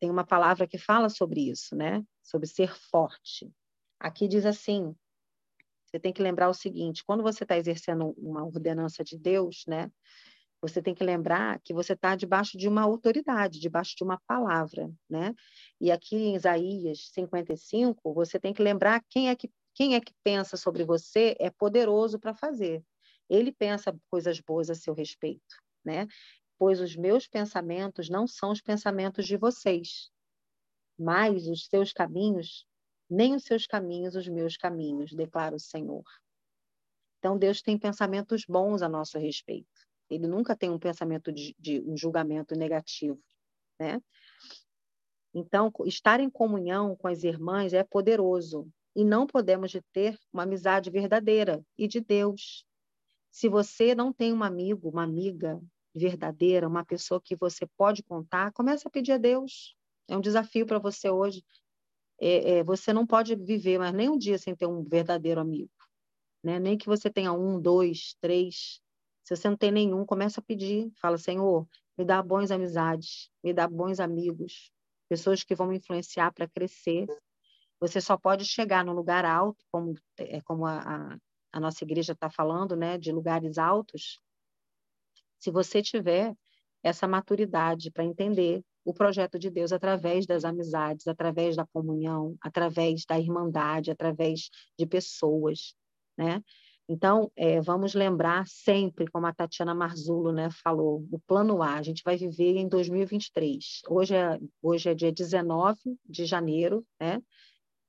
[0.00, 2.04] tem uma palavra que fala sobre isso, né?
[2.20, 3.48] Sobre ser forte.
[4.00, 4.92] Aqui diz assim:
[5.86, 9.92] você tem que lembrar o seguinte: quando você está exercendo uma ordenança de Deus, né?
[10.60, 14.90] Você tem que lembrar que você está debaixo de uma autoridade, debaixo de uma palavra,
[15.08, 15.36] né?
[15.80, 20.12] E aqui em Isaías 55, você tem que lembrar quem é que quem é que
[20.24, 22.82] pensa sobre você é poderoso para fazer.
[23.30, 26.08] Ele pensa coisas boas a seu respeito, né?
[26.58, 30.10] Pois os meus pensamentos não são os pensamentos de vocês,
[30.98, 32.66] mas os seus caminhos,
[33.08, 36.04] nem os seus caminhos, os meus caminhos, declara o Senhor.
[37.18, 39.66] Então, Deus tem pensamentos bons a nosso respeito.
[40.10, 43.18] Ele nunca tem um pensamento de, de um julgamento negativo,
[43.80, 44.00] né?
[45.32, 50.44] Então, estar em comunhão com as irmãs é poderoso e não podemos de ter uma
[50.44, 52.64] amizade verdadeira e de Deus.
[53.32, 55.60] Se você não tem um amigo, uma amiga
[55.94, 59.76] verdadeira, uma pessoa que você pode contar, começa a pedir a Deus.
[60.08, 61.44] É um desafio para você hoje.
[62.20, 65.70] É, é, você não pode viver mais nem um dia sem ter um verdadeiro amigo.
[66.42, 66.58] Né?
[66.58, 68.80] Nem que você tenha um, dois, três.
[69.22, 70.92] Se você não tem nenhum, começa a pedir.
[71.00, 74.70] Fala, Senhor, me dá bons amizades, me dá bons amigos,
[75.08, 77.06] pessoas que vão me influenciar para crescer.
[77.80, 81.18] Você só pode chegar num lugar alto, como, é, como a, a,
[81.52, 84.20] a nossa igreja está falando, né, de lugares altos,
[85.44, 86.34] se você tiver
[86.82, 93.04] essa maturidade para entender o projeto de Deus através das amizades, através da comunhão, através
[93.04, 95.74] da irmandade, através de pessoas,
[96.16, 96.42] né?
[96.88, 101.82] Então, é, vamos lembrar sempre, como a Tatiana Marzulo né, falou, o plano A, a
[101.82, 103.82] gente vai viver em 2023.
[103.88, 107.22] Hoje é, hoje é dia 19 de janeiro, né?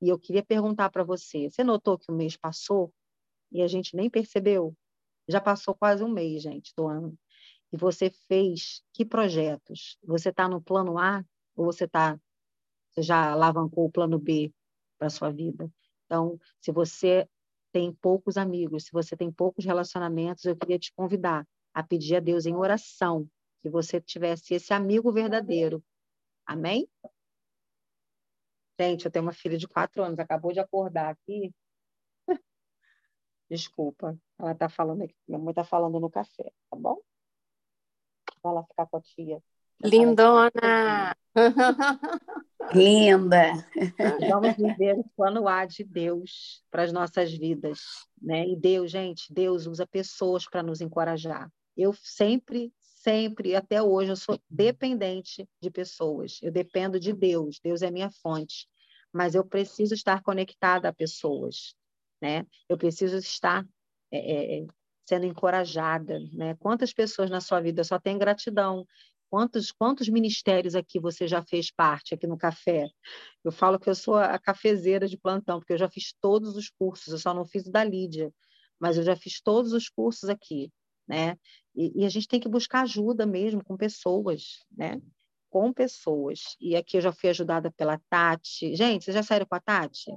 [0.02, 2.94] E eu queria perguntar para você, você notou que o mês passou
[3.52, 4.74] e a gente nem percebeu?
[5.28, 7.18] Já passou quase um mês, gente, do ano
[7.76, 9.98] e você fez que projetos?
[10.02, 11.26] Você está no plano A
[11.58, 12.18] ou você está
[12.90, 14.54] você já alavancou o plano B
[14.98, 15.70] para sua vida.
[16.06, 17.28] Então, se você
[17.74, 22.22] tem poucos amigos, se você tem poucos relacionamentos, eu queria te convidar a pedir a
[22.22, 23.30] Deus em oração
[23.62, 25.84] que você tivesse esse amigo verdadeiro.
[26.46, 26.88] Amém?
[28.80, 31.54] Gente, eu tenho uma filha de quatro anos, acabou de acordar aqui.
[33.52, 37.02] Desculpa, ela está falando aqui, minha mãe está falando no café, tá bom?
[38.46, 39.42] Vai lá ficar com a tia.
[39.84, 41.18] Lindona!
[42.76, 43.68] Linda!
[44.30, 47.80] Vamos viver o plano A de Deus para as nossas vidas,
[48.22, 48.48] né?
[48.48, 51.52] E Deus, gente, Deus usa pessoas para nos encorajar.
[51.76, 56.38] Eu sempre, sempre, até hoje, eu sou dependente de pessoas.
[56.44, 57.60] Eu dependo de Deus.
[57.60, 58.68] Deus é minha fonte.
[59.12, 61.74] Mas eu preciso estar conectada a pessoas,
[62.22, 62.46] né?
[62.70, 63.68] Eu preciso estar
[64.12, 64.66] é, é,
[65.06, 66.56] sendo encorajada, né?
[66.56, 68.86] Quantas pessoas na sua vida só têm gratidão?
[69.30, 72.88] Quantos, quantos ministérios aqui você já fez parte aqui no café?
[73.44, 76.70] Eu falo que eu sou a cafezeira de plantão, porque eu já fiz todos os
[76.70, 78.32] cursos, eu só não fiz o da Lídia,
[78.80, 80.72] mas eu já fiz todos os cursos aqui,
[81.08, 81.38] né?
[81.76, 85.02] E, e a gente tem que buscar ajuda mesmo com pessoas, né?
[85.50, 86.56] Com pessoas.
[86.60, 88.76] E aqui eu já fui ajudada pela Tati.
[88.76, 90.12] Gente, vocês já saíram com a Tati?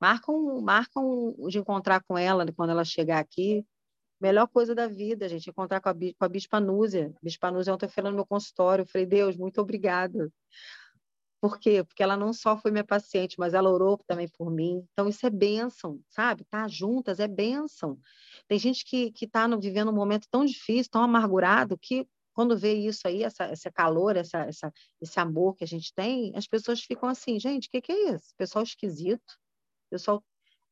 [0.00, 3.64] Marcam, marcam de encontrar com ela quando ela chegar aqui.
[4.22, 7.12] Melhor coisa da vida, gente, encontrar com a, com a Bispa Núzia.
[7.20, 8.82] Bispa Núzia ontem foi no meu consultório.
[8.82, 10.32] Eu falei, Deus, muito obrigada.
[11.40, 11.82] Por quê?
[11.82, 14.86] Porque ela não só foi minha paciente, mas ela orou também por mim.
[14.92, 16.44] Então, isso é bênção, sabe?
[16.44, 17.98] Tá juntas é bênção.
[18.46, 23.08] Tem gente que está vivendo um momento tão difícil, tão amargurado, que quando vê isso
[23.08, 27.08] aí, essa, esse calor, essa, essa, esse amor que a gente tem, as pessoas ficam
[27.08, 28.32] assim, gente, o que, que é isso?
[28.38, 29.36] Pessoal esquisito,
[29.90, 30.22] pessoal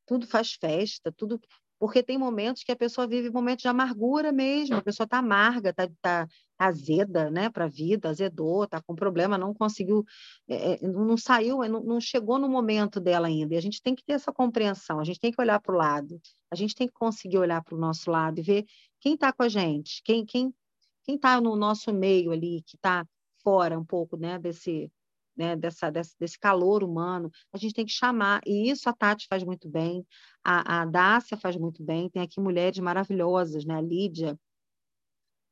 [0.06, 1.40] tudo faz festa, tudo
[1.80, 5.70] porque tem momentos que a pessoa vive momentos de amargura mesmo, a pessoa está amarga,
[5.70, 10.04] está tá, tá azeda né, para a vida, azedou, está com problema, não conseguiu,
[10.46, 13.54] é, é não saiu, não, não, chegou no momento dela ainda.
[13.54, 15.78] E a gente tem que ter essa compreensão, a gente tem que olhar para o
[15.78, 18.66] lado, a gente tem que conseguir olhar para o nosso lado e ver
[19.00, 20.54] quem está com a gente, quem quem
[21.02, 23.06] quem está no nosso meio ali, que está
[23.42, 24.92] fora um pouco né, desse,
[25.40, 29.26] né, dessa, desse, desse, calor humano, a gente tem que chamar, e isso a Tati
[29.26, 30.06] faz muito bem,
[30.44, 34.38] a, a Dácia faz muito bem, tem aqui mulheres maravilhosas, né, a Lídia,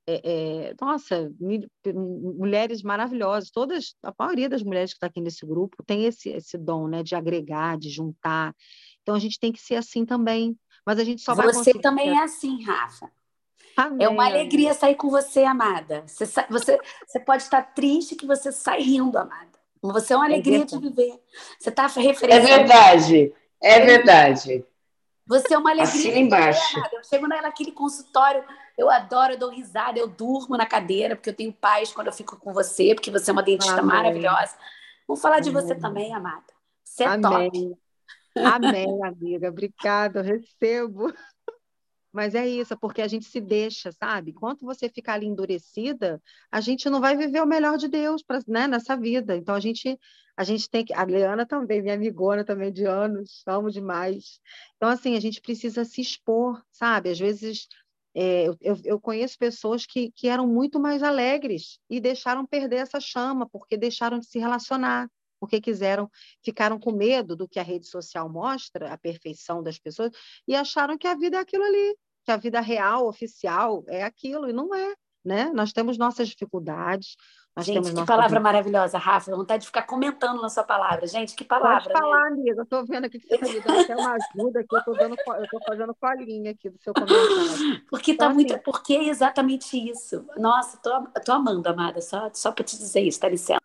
[0.07, 1.33] é, é, nossa,
[1.83, 6.59] mulheres maravilhosas, todas, a maioria das mulheres que está aqui nesse grupo tem esse, esse
[6.59, 8.55] dom, né, de agregar, de juntar,
[9.01, 11.73] então a gente tem que ser assim também, mas a gente só você vai Você
[11.79, 13.11] também é assim, Rafa.
[13.75, 16.03] Amém, é uma alegria sair com você, amada.
[16.07, 19.58] Você, você, você pode estar triste que você sai rindo, amada.
[19.83, 21.21] Você é uma é alegria de viver.
[21.59, 22.49] Você está referenciando.
[22.49, 23.35] É verdade.
[23.61, 24.65] É verdade.
[25.27, 25.93] Você é uma alegria.
[25.93, 26.79] Assina embaixo.
[26.93, 28.43] Eu chego naquele consultório,
[28.79, 32.13] eu adoro, eu dou risada, eu durmo na cadeira, porque eu tenho paz quando eu
[32.13, 33.95] fico com você, porque você é uma dentista Amém.
[33.95, 34.55] maravilhosa.
[35.07, 36.45] Vamos falar de você também, amada.
[36.83, 37.51] Você é Amém.
[37.51, 37.79] top.
[38.37, 39.49] Amém, amiga.
[39.49, 41.13] Obrigada, eu recebo.
[42.13, 44.31] Mas é isso, porque a gente se deixa, sabe?
[44.31, 48.41] Enquanto você ficar ali endurecida, a gente não vai viver o melhor de Deus pra,
[48.49, 49.37] né, nessa vida.
[49.37, 49.99] Então a gente
[50.37, 50.95] a gente tem que.
[50.95, 54.41] A Leana também, minha amigona também de anos, amo demais.
[54.77, 57.11] Então, assim, a gente precisa se expor, sabe?
[57.11, 57.67] Às vezes
[58.15, 63.01] é, eu, eu, conheço pessoas que, que eram muito mais alegres e deixaram perder essa
[63.01, 66.11] chama, porque deixaram de se relacionar porque quiseram,
[66.43, 70.11] ficaram com medo do que a rede social mostra, a perfeição das pessoas,
[70.47, 71.97] e acharam que a vida é aquilo ali
[72.29, 74.95] que a vida real, oficial, é aquilo, e não é.
[75.25, 75.51] Né?
[75.55, 77.17] Nós temos nossas dificuldades.
[77.57, 79.35] Nós gente, temos que palavra maravilhosa, Rafa.
[79.35, 81.07] Vontade de ficar comentando na sua palavra.
[81.07, 81.83] Gente, que palavra.
[81.83, 82.37] Pode falar, né?
[82.37, 82.61] amiga.
[82.61, 84.75] Eu estou vendo aqui que você está me dando até uma ajuda aqui.
[84.75, 87.83] Eu estou fazendo colinha aqui do seu comentário.
[87.91, 88.55] Porque tá então, muito.
[88.55, 88.63] Assim...
[88.63, 90.25] Porque é exatamente isso.
[90.37, 92.01] Nossa, tô, tô amando, amada.
[92.01, 93.59] Só, só para te dizer isso, tá licença.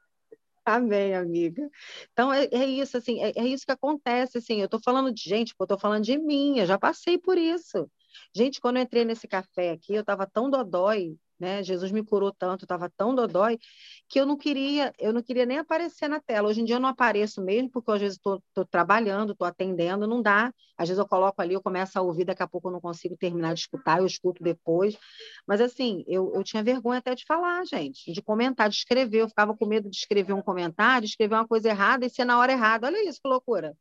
[0.65, 1.69] Amém, amiga.
[2.13, 4.59] Então é, é isso, assim, é, é, isso que acontece, assim.
[4.59, 6.59] Eu estou falando de gente, eu estou falando de mim.
[6.59, 7.89] Eu já passei por isso.
[8.33, 11.61] Gente, quando eu entrei nesse café aqui, eu estava tão dodói, né?
[11.61, 13.59] Jesus me curou tanto, estava tão dodói
[14.07, 16.47] que eu não queria, eu não queria nem aparecer na tela.
[16.47, 18.41] Hoje em dia eu não apareço mesmo, porque às vezes estou
[18.71, 20.53] trabalhando, estou atendendo, não dá.
[20.77, 23.15] Às vezes eu coloco ali, eu começo a ouvir, daqui a pouco eu não consigo
[23.17, 24.97] terminar de escutar, eu escuto depois.
[25.45, 29.19] Mas assim, eu, eu tinha vergonha até de falar, gente, de comentar, de escrever.
[29.19, 32.39] Eu ficava com medo de escrever um comentário, escrever uma coisa errada e ser na
[32.39, 32.87] hora errada.
[32.87, 33.75] Olha isso, que loucura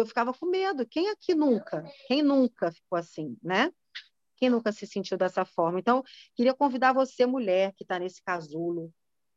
[0.00, 0.86] eu ficava com medo.
[0.86, 1.84] Quem aqui nunca?
[2.06, 3.72] Quem nunca ficou assim, né?
[4.36, 5.78] Quem nunca se sentiu dessa forma?
[5.78, 6.02] Então,
[6.34, 8.92] queria convidar você, mulher, que está nesse casulo,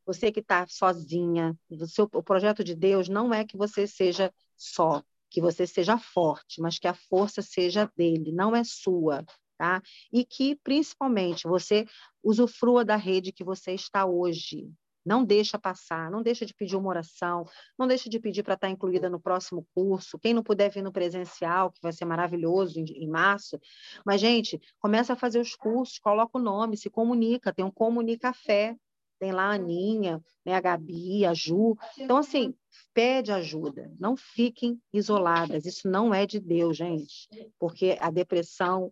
[0.06, 1.58] você que está sozinha.
[1.70, 5.98] O, seu, o projeto de Deus não é que você seja só, que você seja
[5.98, 9.24] forte, mas que a força seja dele, não é sua.
[9.58, 9.82] Tá?
[10.12, 11.86] E que, principalmente, você
[12.24, 14.72] usufrua da rede que você está hoje.
[15.06, 17.46] Não deixa passar, não deixa de pedir uma oração,
[17.78, 20.20] não deixa de pedir para estar incluída no próximo curso.
[20.20, 23.60] Quem não puder vir no presencial, que vai ser maravilhoso em, em março.
[24.06, 28.34] Mas, gente, começa a fazer os cursos, coloca o nome, se comunica, tem um Comunica
[28.34, 28.76] Fé,
[29.20, 31.78] tem lá a Aninha, né, a Gabi, a Ju.
[31.98, 32.56] Então, assim,
[32.94, 35.66] pede ajuda, não fiquem isoladas.
[35.66, 37.28] Isso não é de Deus, gente,
[37.60, 38.92] porque a depressão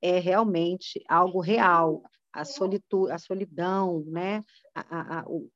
[0.00, 2.02] é realmente algo real
[2.36, 4.42] a, solitu, a solidão, né?
[4.74, 5.50] A, a, o,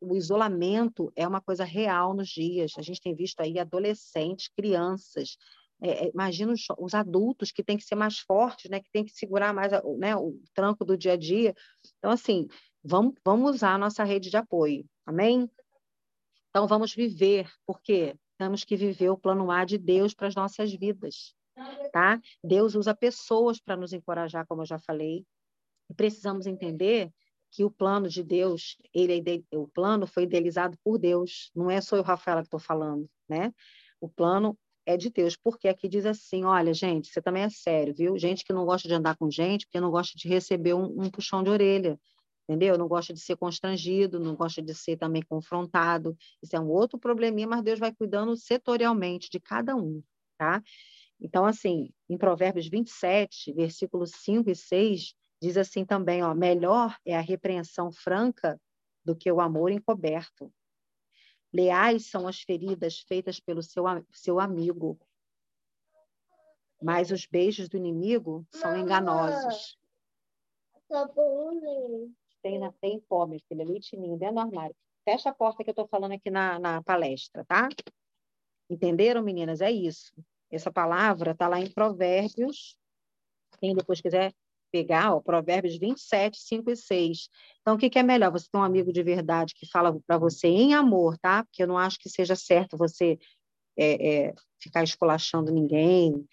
[0.00, 2.72] o, isolamento é uma coisa real nos dias.
[2.78, 5.36] A gente tem visto aí adolescentes, crianças,
[5.82, 8.80] é, é imagina os, os, adultos que têm que ser mais fortes, né?
[8.80, 10.16] Que têm que segurar mais né?
[10.16, 11.54] o tranco do dia a dia.
[11.98, 12.46] Então, assim,
[12.82, 15.50] vamos, vamos usar a nossa rede de apoio, amém?
[16.48, 20.72] Então, vamos viver, porque temos que viver o plano A de Deus para as nossas
[20.72, 21.34] vidas,
[21.92, 22.20] tá?
[22.42, 25.24] Deus usa pessoas para nos encorajar, como eu já falei,
[25.92, 27.10] precisamos entender
[27.50, 29.22] que o plano de Deus, ele
[29.52, 33.08] é o plano foi idealizado por Deus, não é só eu, Rafaela, que estou falando,
[33.28, 33.52] né?
[34.00, 37.94] O plano é de Deus, porque aqui diz assim, olha, gente, você também é sério,
[37.94, 38.18] viu?
[38.18, 41.10] Gente que não gosta de andar com gente, porque não gosta de receber um, um
[41.10, 42.00] puxão de orelha,
[42.48, 42.76] entendeu?
[42.76, 46.16] Não gosta de ser constrangido, não gosta de ser também confrontado.
[46.42, 50.02] Isso é um outro probleminha, mas Deus vai cuidando setorialmente de cada um,
[50.36, 50.62] tá?
[51.20, 57.16] Então, assim, em Provérbios 27, versículos 5 e 6, Diz assim também, ó, melhor é
[57.16, 58.60] a repreensão franca
[59.04, 60.54] do que o amor encoberto.
[61.52, 63.82] Leais são as feridas feitas pelo seu,
[64.12, 65.00] seu amigo,
[66.80, 69.76] mas os beijos do inimigo são enganosos.
[70.88, 71.08] Tá
[72.40, 74.76] tem, tem minha filha, leitinho dentro do armário.
[75.04, 77.68] Fecha a porta que eu estou falando aqui na, na palestra, tá?
[78.70, 79.60] Entenderam, meninas?
[79.60, 80.14] É isso.
[80.48, 82.78] Essa palavra está lá em Provérbios.
[83.58, 84.32] Quem depois quiser
[84.72, 87.28] pegar, ó, Provérbios 27, 5 e 6.
[87.60, 88.32] Então, o que, que é melhor?
[88.32, 91.44] Você ter um amigo de verdade que fala para você em amor, tá?
[91.44, 93.18] Porque eu não acho que seja certo você
[93.76, 96.26] é, é, ficar esculachando ninguém,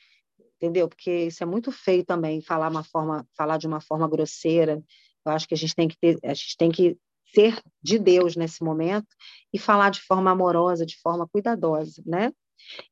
[0.56, 0.88] entendeu?
[0.88, 4.82] Porque isso é muito feio também, falar, uma forma, falar de uma forma grosseira.
[5.26, 6.98] Eu acho que a gente tem que ter, a gente tem que
[7.34, 9.08] ser de Deus nesse momento
[9.54, 12.32] e falar de forma amorosa, de forma cuidadosa, né?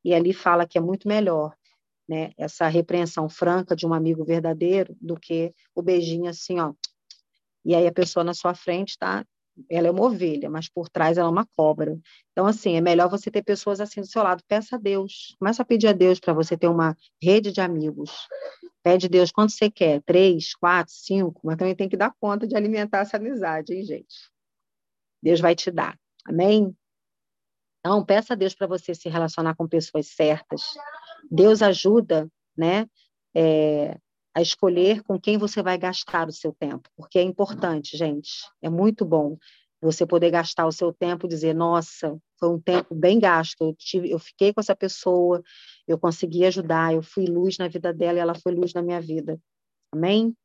[0.03, 1.56] E ali fala que é muito melhor
[2.07, 6.73] né, essa repreensão franca de um amigo verdadeiro do que o beijinho assim, ó.
[7.65, 9.25] E aí a pessoa na sua frente tá,
[9.69, 11.97] ela é uma ovelha, mas por trás ela é uma cobra.
[12.31, 14.43] Então assim, é melhor você ter pessoas assim do seu lado.
[14.47, 18.11] Peça a Deus, começa a pedir a Deus para você ter uma rede de amigos.
[18.83, 22.47] Pede a Deus quanto você quer, três, quatro, cinco, mas também tem que dar conta
[22.47, 24.31] de alimentar essa amizade, hein, gente?
[25.21, 25.99] Deus vai te dar.
[26.25, 26.73] Amém?
[27.79, 30.61] Então, peça a Deus para você se relacionar com pessoas certas,
[31.29, 32.87] Deus ajuda, né,
[33.35, 33.97] é,
[34.33, 38.45] a escolher com quem você vai gastar o seu tempo, porque é importante, gente.
[38.61, 39.37] É muito bom
[39.81, 43.75] você poder gastar o seu tempo e dizer, nossa, foi um tempo bem gasto, eu,
[43.75, 45.41] tive, eu fiquei com essa pessoa,
[45.87, 49.01] eu consegui ajudar, eu fui luz na vida dela e ela foi luz na minha
[49.01, 49.39] vida.
[49.91, 50.35] Amém?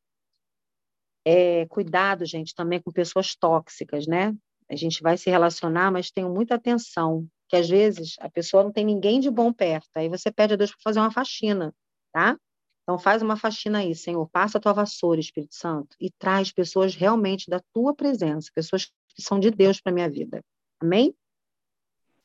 [1.25, 4.35] É, cuidado, gente, também com pessoas tóxicas, né?
[4.73, 8.71] A gente vai se relacionar, mas tenham muita atenção, que às vezes a pessoa não
[8.71, 9.89] tem ninguém de bom perto.
[9.95, 11.73] Aí você pede a Deus para fazer uma faxina,
[12.11, 12.37] tá?
[12.81, 16.95] Então faz uma faxina aí, Senhor, passa a tua vassoura, Espírito Santo, e traz pessoas
[16.95, 20.43] realmente da tua presença, pessoas que são de Deus para minha vida.
[20.81, 21.15] Amém?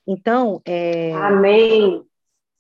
[0.07, 1.13] Então, é...
[1.13, 2.03] Amém.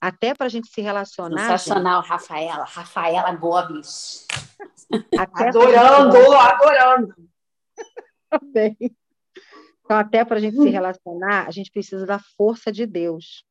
[0.01, 1.41] Até para a gente se relacionar.
[1.41, 2.11] Sensacional, gente...
[2.11, 2.64] Rafaela.
[2.64, 4.26] Rafaela Gomes.
[5.12, 7.14] adorando, adorando.
[8.30, 8.76] Amém.
[9.89, 10.70] Então, até para a gente se hum.
[10.70, 13.43] relacionar, a gente precisa da força de Deus.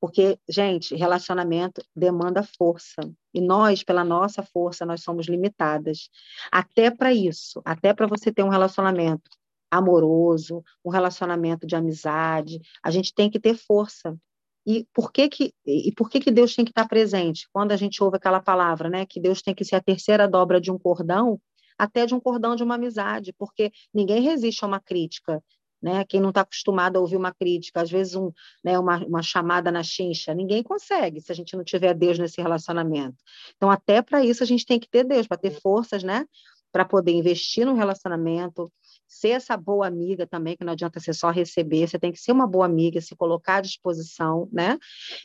[0.00, 3.00] Porque, gente, relacionamento demanda força.
[3.34, 6.08] E nós, pela nossa força, nós somos limitadas.
[6.52, 9.28] Até para isso, até para você ter um relacionamento
[9.68, 14.16] amoroso, um relacionamento de amizade, a gente tem que ter força.
[14.64, 17.48] E por que que, e por que, que Deus tem que estar presente?
[17.52, 20.60] Quando a gente ouve aquela palavra, né, que Deus tem que ser a terceira dobra
[20.60, 21.40] de um cordão,
[21.76, 25.42] até de um cordão de uma amizade, porque ninguém resiste a uma crítica,
[25.82, 26.04] né?
[26.04, 28.32] Quem não está acostumado a ouvir uma crítica, às vezes um,
[28.64, 32.40] né, uma, uma chamada na chincha, ninguém consegue se a gente não tiver Deus nesse
[32.40, 33.16] relacionamento.
[33.56, 36.26] Então, até para isso a gente tem que ter Deus, para ter forças, né?
[36.72, 38.72] Para poder investir no relacionamento,
[39.08, 42.30] ser essa boa amiga também, que não adianta ser só receber, você tem que ser
[42.30, 44.78] uma boa amiga, se colocar à disposição, né?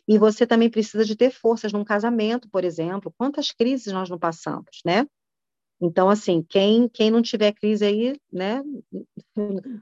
[0.08, 3.14] E você também precisa de ter forças num casamento, por exemplo.
[3.16, 5.06] Quantas crises nós não passamos, né?
[5.82, 8.64] Então, assim, quem, quem não tiver crise aí, né,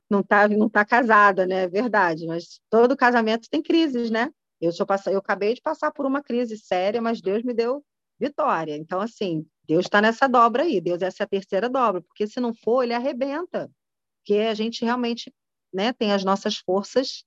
[0.09, 4.31] não está não tá casada, né, é verdade, mas todo casamento tem crises, né?
[4.59, 7.83] Eu, sou, eu acabei de passar por uma crise séria, mas Deus me deu
[8.19, 8.75] vitória.
[8.77, 12.53] Então, assim, Deus está nessa dobra aí, Deus é essa terceira dobra, porque se não
[12.53, 13.69] for, ele arrebenta,
[14.19, 15.33] porque a gente realmente
[15.73, 17.23] né, tem as nossas forças,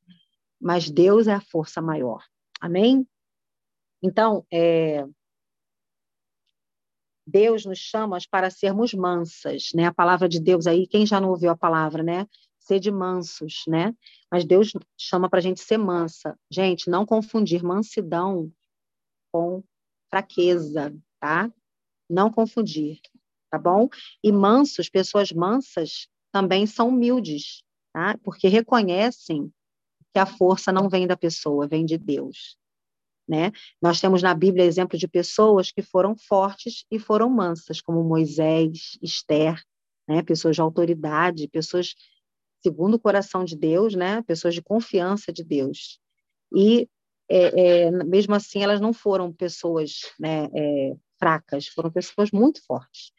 [0.60, 2.24] mas Deus é a força maior.
[2.60, 3.06] Amém?
[4.02, 5.04] Então, é,
[7.26, 9.86] Deus nos chama para sermos mansas, né?
[9.86, 12.26] A palavra de Deus aí, quem já não ouviu a palavra, né?
[12.58, 13.94] Ser de mansos, né?
[14.30, 16.38] Mas Deus chama para a gente ser mansa.
[16.50, 18.52] Gente, não confundir mansidão
[19.32, 19.62] com
[20.08, 21.52] fraqueza, tá?
[22.08, 23.00] Não confundir,
[23.50, 23.88] tá bom?
[24.22, 27.62] E mansos, pessoas mansas, também são humildes,
[27.92, 28.16] tá?
[28.22, 29.52] Porque reconhecem
[30.12, 32.56] que a força não vem da pessoa, vem de Deus.
[33.28, 33.50] Né?
[33.82, 38.96] Nós temos na Bíblia exemplo de pessoas que foram fortes e foram mansas, como Moisés,
[39.02, 39.60] Esther,
[40.08, 40.22] né?
[40.22, 41.94] pessoas de autoridade, pessoas
[42.62, 44.22] segundo o coração de Deus, né?
[44.22, 45.98] pessoas de confiança de Deus.
[46.54, 46.88] E,
[47.28, 53.12] é, é, mesmo assim, elas não foram pessoas né, é, fracas, foram pessoas muito fortes.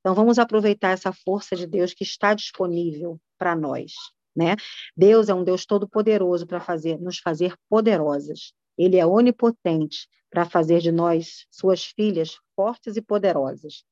[0.00, 3.92] Então, vamos aproveitar essa força de Deus que está disponível para nós.
[4.36, 4.56] Né?
[4.96, 8.52] Deus é um Deus todo-poderoso para fazer, nos fazer poderosas.
[8.76, 13.84] Ele é onipotente para fazer de nós, suas filhas, fortes e poderosas.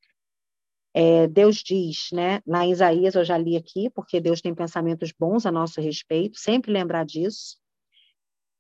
[0.95, 5.47] É, Deus diz, né, em Isaías, eu já li aqui, porque Deus tem pensamentos bons
[5.47, 7.57] a nosso respeito, sempre lembrar disso.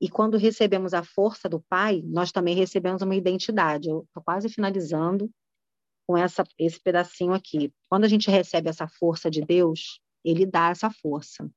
[0.01, 3.89] E quando recebemos a força do Pai, nós também recebemos uma identidade.
[3.89, 5.31] Eu estou quase finalizando
[6.07, 7.73] com essa, esse pedacinho aqui.
[7.89, 11.49] Quando a gente recebe essa força de Deus, ele dá essa força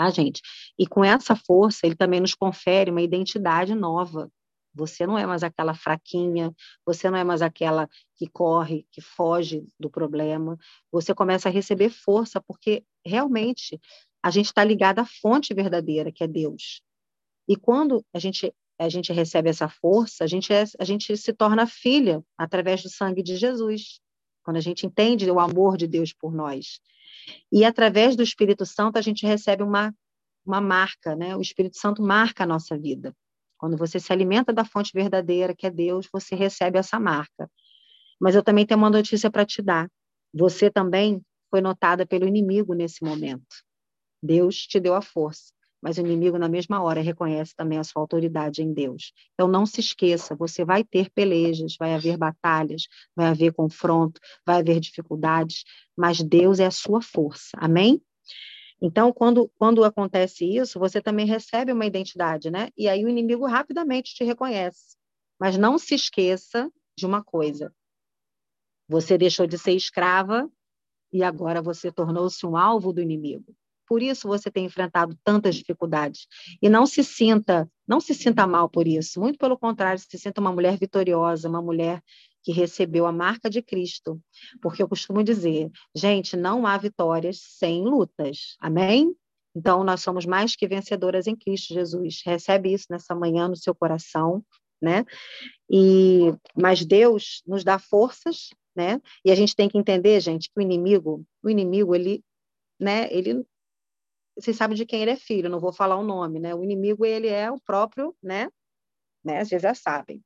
[0.00, 0.40] tá, gente?
[0.78, 4.30] E com essa força, ele também nos confere uma identidade nova.
[4.74, 6.54] Você não é mais aquela fraquinha,
[6.86, 10.56] você não é mais aquela que corre, que foge do problema.
[10.90, 13.78] Você começa a receber força, porque realmente
[14.22, 16.82] a gente está ligado à fonte verdadeira, que é Deus.
[17.48, 21.34] E quando a gente a gente recebe essa força, a gente, é, a gente se
[21.34, 24.00] torna filha através do sangue de Jesus.
[24.42, 26.80] Quando a gente entende o amor de Deus por nós.
[27.52, 29.94] E através do Espírito Santo a gente recebe uma,
[30.44, 31.36] uma marca, né?
[31.36, 33.14] O Espírito Santo marca a nossa vida.
[33.58, 37.50] Quando você se alimenta da fonte verdadeira, que é Deus, você recebe essa marca.
[38.20, 39.90] Mas eu também tenho uma notícia para te dar.
[40.32, 43.64] Você também foi notada pelo inimigo nesse momento.
[44.22, 45.52] Deus te deu a força
[45.82, 49.12] mas o inimigo, na mesma hora, reconhece também a sua autoridade em Deus.
[49.34, 52.82] Então, não se esqueça: você vai ter pelejas, vai haver batalhas,
[53.16, 55.64] vai haver confronto, vai haver dificuldades,
[55.96, 57.50] mas Deus é a sua força.
[57.56, 58.02] Amém?
[58.82, 62.70] Então, quando, quando acontece isso, você também recebe uma identidade, né?
[62.76, 64.96] E aí o inimigo rapidamente te reconhece.
[65.38, 67.72] Mas não se esqueça de uma coisa:
[68.88, 70.50] você deixou de ser escrava
[71.12, 73.54] e agora você tornou-se um alvo do inimigo
[73.90, 76.28] por isso você tem enfrentado tantas dificuldades.
[76.62, 79.18] E não se sinta, não se sinta mal por isso.
[79.18, 82.00] Muito pelo contrário, se sinta uma mulher vitoriosa, uma mulher
[82.44, 84.20] que recebeu a marca de Cristo.
[84.62, 88.54] Porque eu costumo dizer, gente, não há vitórias sem lutas.
[88.60, 89.12] Amém?
[89.56, 92.22] Então, nós somos mais que vencedoras em Cristo Jesus.
[92.24, 94.44] Recebe isso nessa manhã no seu coração,
[94.80, 95.04] né?
[95.68, 99.00] E mas Deus nos dá forças, né?
[99.24, 102.22] E a gente tem que entender, gente, que o inimigo, o inimigo ele,
[102.78, 103.44] né, ele
[104.40, 106.54] vocês sabem de quem ele é filho, não vou falar o nome, né?
[106.54, 108.48] O inimigo, ele é o próprio, né?
[109.24, 109.38] né?
[109.44, 110.22] Vezes já sabem.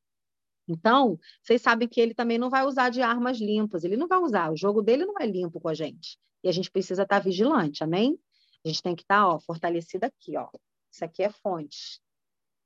[0.66, 4.18] Então, vocês sabem que ele também não vai usar de armas limpas, ele não vai
[4.18, 6.18] usar, o jogo dele não é limpo com a gente.
[6.42, 8.18] E a gente precisa estar vigilante, amém?
[8.64, 10.48] A gente tem que estar, ó, fortalecida aqui, ó.
[10.90, 12.00] Isso aqui é fonte.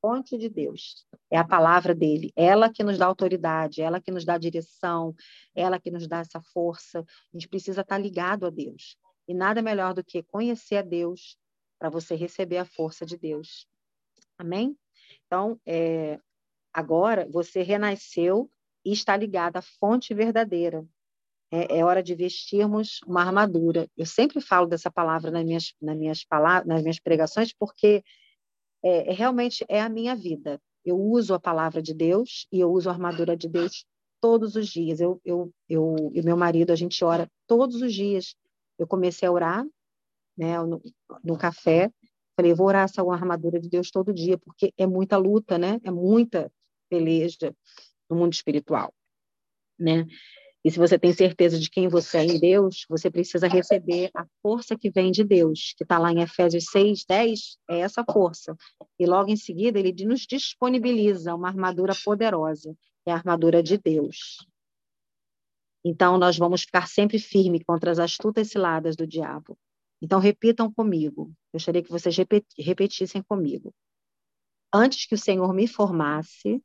[0.01, 1.05] Fonte de Deus.
[1.29, 2.33] É a palavra dele.
[2.37, 5.15] Ela que nos dá autoridade, ela que nos dá direção,
[5.55, 7.01] ela que nos dá essa força.
[7.01, 8.97] A gente precisa estar ligado a Deus.
[9.29, 11.37] E nada melhor do que conhecer a Deus
[11.79, 13.69] para você receber a força de Deus.
[14.39, 14.77] Amém?
[15.27, 16.19] Então, é,
[16.73, 18.51] agora você renasceu
[18.85, 20.85] e está ligado à fonte verdadeira.
[21.51, 23.89] É, é, hora de vestirmos uma armadura.
[23.97, 28.03] Eu sempre falo dessa palavra nas minhas, nas minhas, palavras, nas minhas pregações, porque
[28.83, 30.61] é, é, realmente é a minha vida.
[30.85, 33.85] Eu uso a palavra de Deus e eu uso a armadura de Deus
[34.21, 35.01] todos os dias.
[35.01, 38.35] Eu, eu, eu e meu marido, a gente ora todos os dias
[38.79, 39.67] eu comecei a orar,
[40.37, 40.81] né, no,
[41.25, 41.91] no café,
[42.37, 45.81] falei, vou orar essa armadura de Deus todo dia, porque é muita luta, né?
[45.83, 46.53] É muita
[46.89, 47.53] peleja
[48.09, 48.95] no mundo espiritual,
[49.79, 50.07] né?
[50.65, 54.27] E se você tem certeza de quem você é em Deus, você precisa receber a
[54.43, 58.57] força que vem de Deus, que está lá em Efésios 6, 10, é essa força.
[58.99, 62.75] E logo em seguida, ele nos disponibiliza uma armadura poderosa,
[63.07, 64.47] é a armadura de Deus.
[65.85, 69.57] Então, nós vamos ficar sempre firme contra as astutas ciladas do diabo.
[70.03, 71.33] Então, repitam comigo.
[71.53, 72.17] Gostaria que vocês
[72.59, 73.75] repetissem comigo.
[74.73, 76.63] Antes que o Senhor me formasse.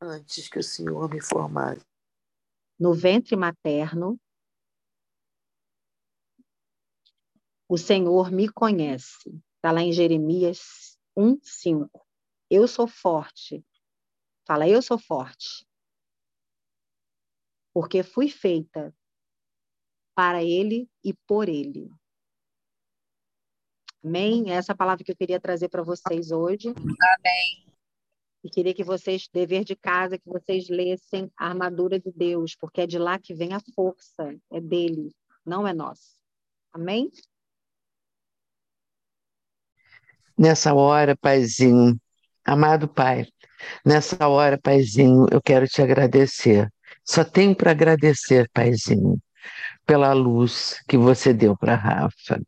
[0.00, 1.84] Antes que o Senhor me formasse.
[2.78, 4.18] No ventre materno.
[7.68, 9.40] O Senhor me conhece.
[9.56, 12.06] Está lá em Jeremias 1, 5.
[12.50, 13.64] Eu sou forte.
[14.46, 15.66] Fala, eu sou forte.
[17.74, 18.94] Porque fui feita
[20.14, 21.90] para Ele e por Ele.
[24.02, 24.50] Amém?
[24.52, 26.68] Essa é a palavra que eu queria trazer para vocês hoje.
[26.68, 27.66] Amém.
[28.44, 32.82] E queria que vocês, dever de casa, que vocês lessem a armadura de Deus, porque
[32.82, 35.10] é de lá que vem a força, é dele,
[35.44, 36.14] não é nossa.
[36.70, 37.10] Amém?
[40.36, 41.98] Nessa hora, Paizinho,
[42.44, 43.26] amado Pai,
[43.86, 46.70] nessa hora, Paizinho, eu quero te agradecer.
[47.04, 49.18] Só tenho para agradecer, Paizinho,
[49.86, 52.40] pela luz que você deu para Rafa,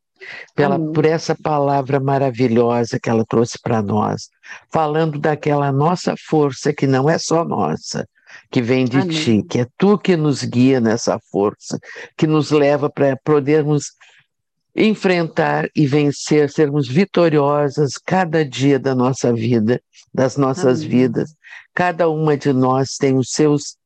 [0.54, 4.28] pela, por essa palavra maravilhosa que ela trouxe para nós,
[4.72, 8.08] falando daquela nossa força que não é só nossa,
[8.50, 9.08] que vem de Amém.
[9.08, 11.78] ti, que é tu que nos guia nessa força,
[12.16, 13.92] que nos leva para podermos
[14.74, 19.80] enfrentar e vencer, sermos vitoriosas cada dia da nossa vida,
[20.12, 20.90] das nossas Amém.
[20.90, 21.34] vidas.
[21.74, 23.76] Cada uma de nós tem os seus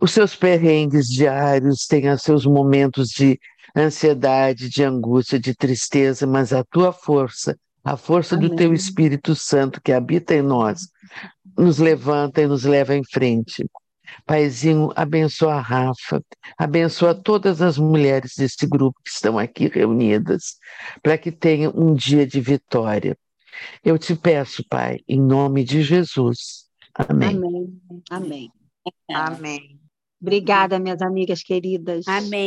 [0.00, 3.38] os seus perrengues diários, tem os seus momentos de
[3.76, 8.48] ansiedade, de angústia, de tristeza, mas a tua força, a força Amém.
[8.48, 10.88] do teu Espírito Santo que habita em nós,
[11.56, 13.66] nos levanta e nos leva em frente.
[14.24, 16.22] Paizinho, abençoa a Rafa,
[16.56, 20.56] abençoa todas as mulheres desse grupo que estão aqui reunidas,
[21.02, 23.16] para que tenham um dia de vitória.
[23.84, 26.68] Eu te peço, Pai, em nome de Jesus.
[26.94, 27.36] Amém.
[27.36, 27.80] Amém.
[28.10, 28.52] Amém.
[29.10, 29.77] Amém.
[30.20, 32.06] Obrigada, minhas amigas queridas.
[32.06, 32.30] Amém.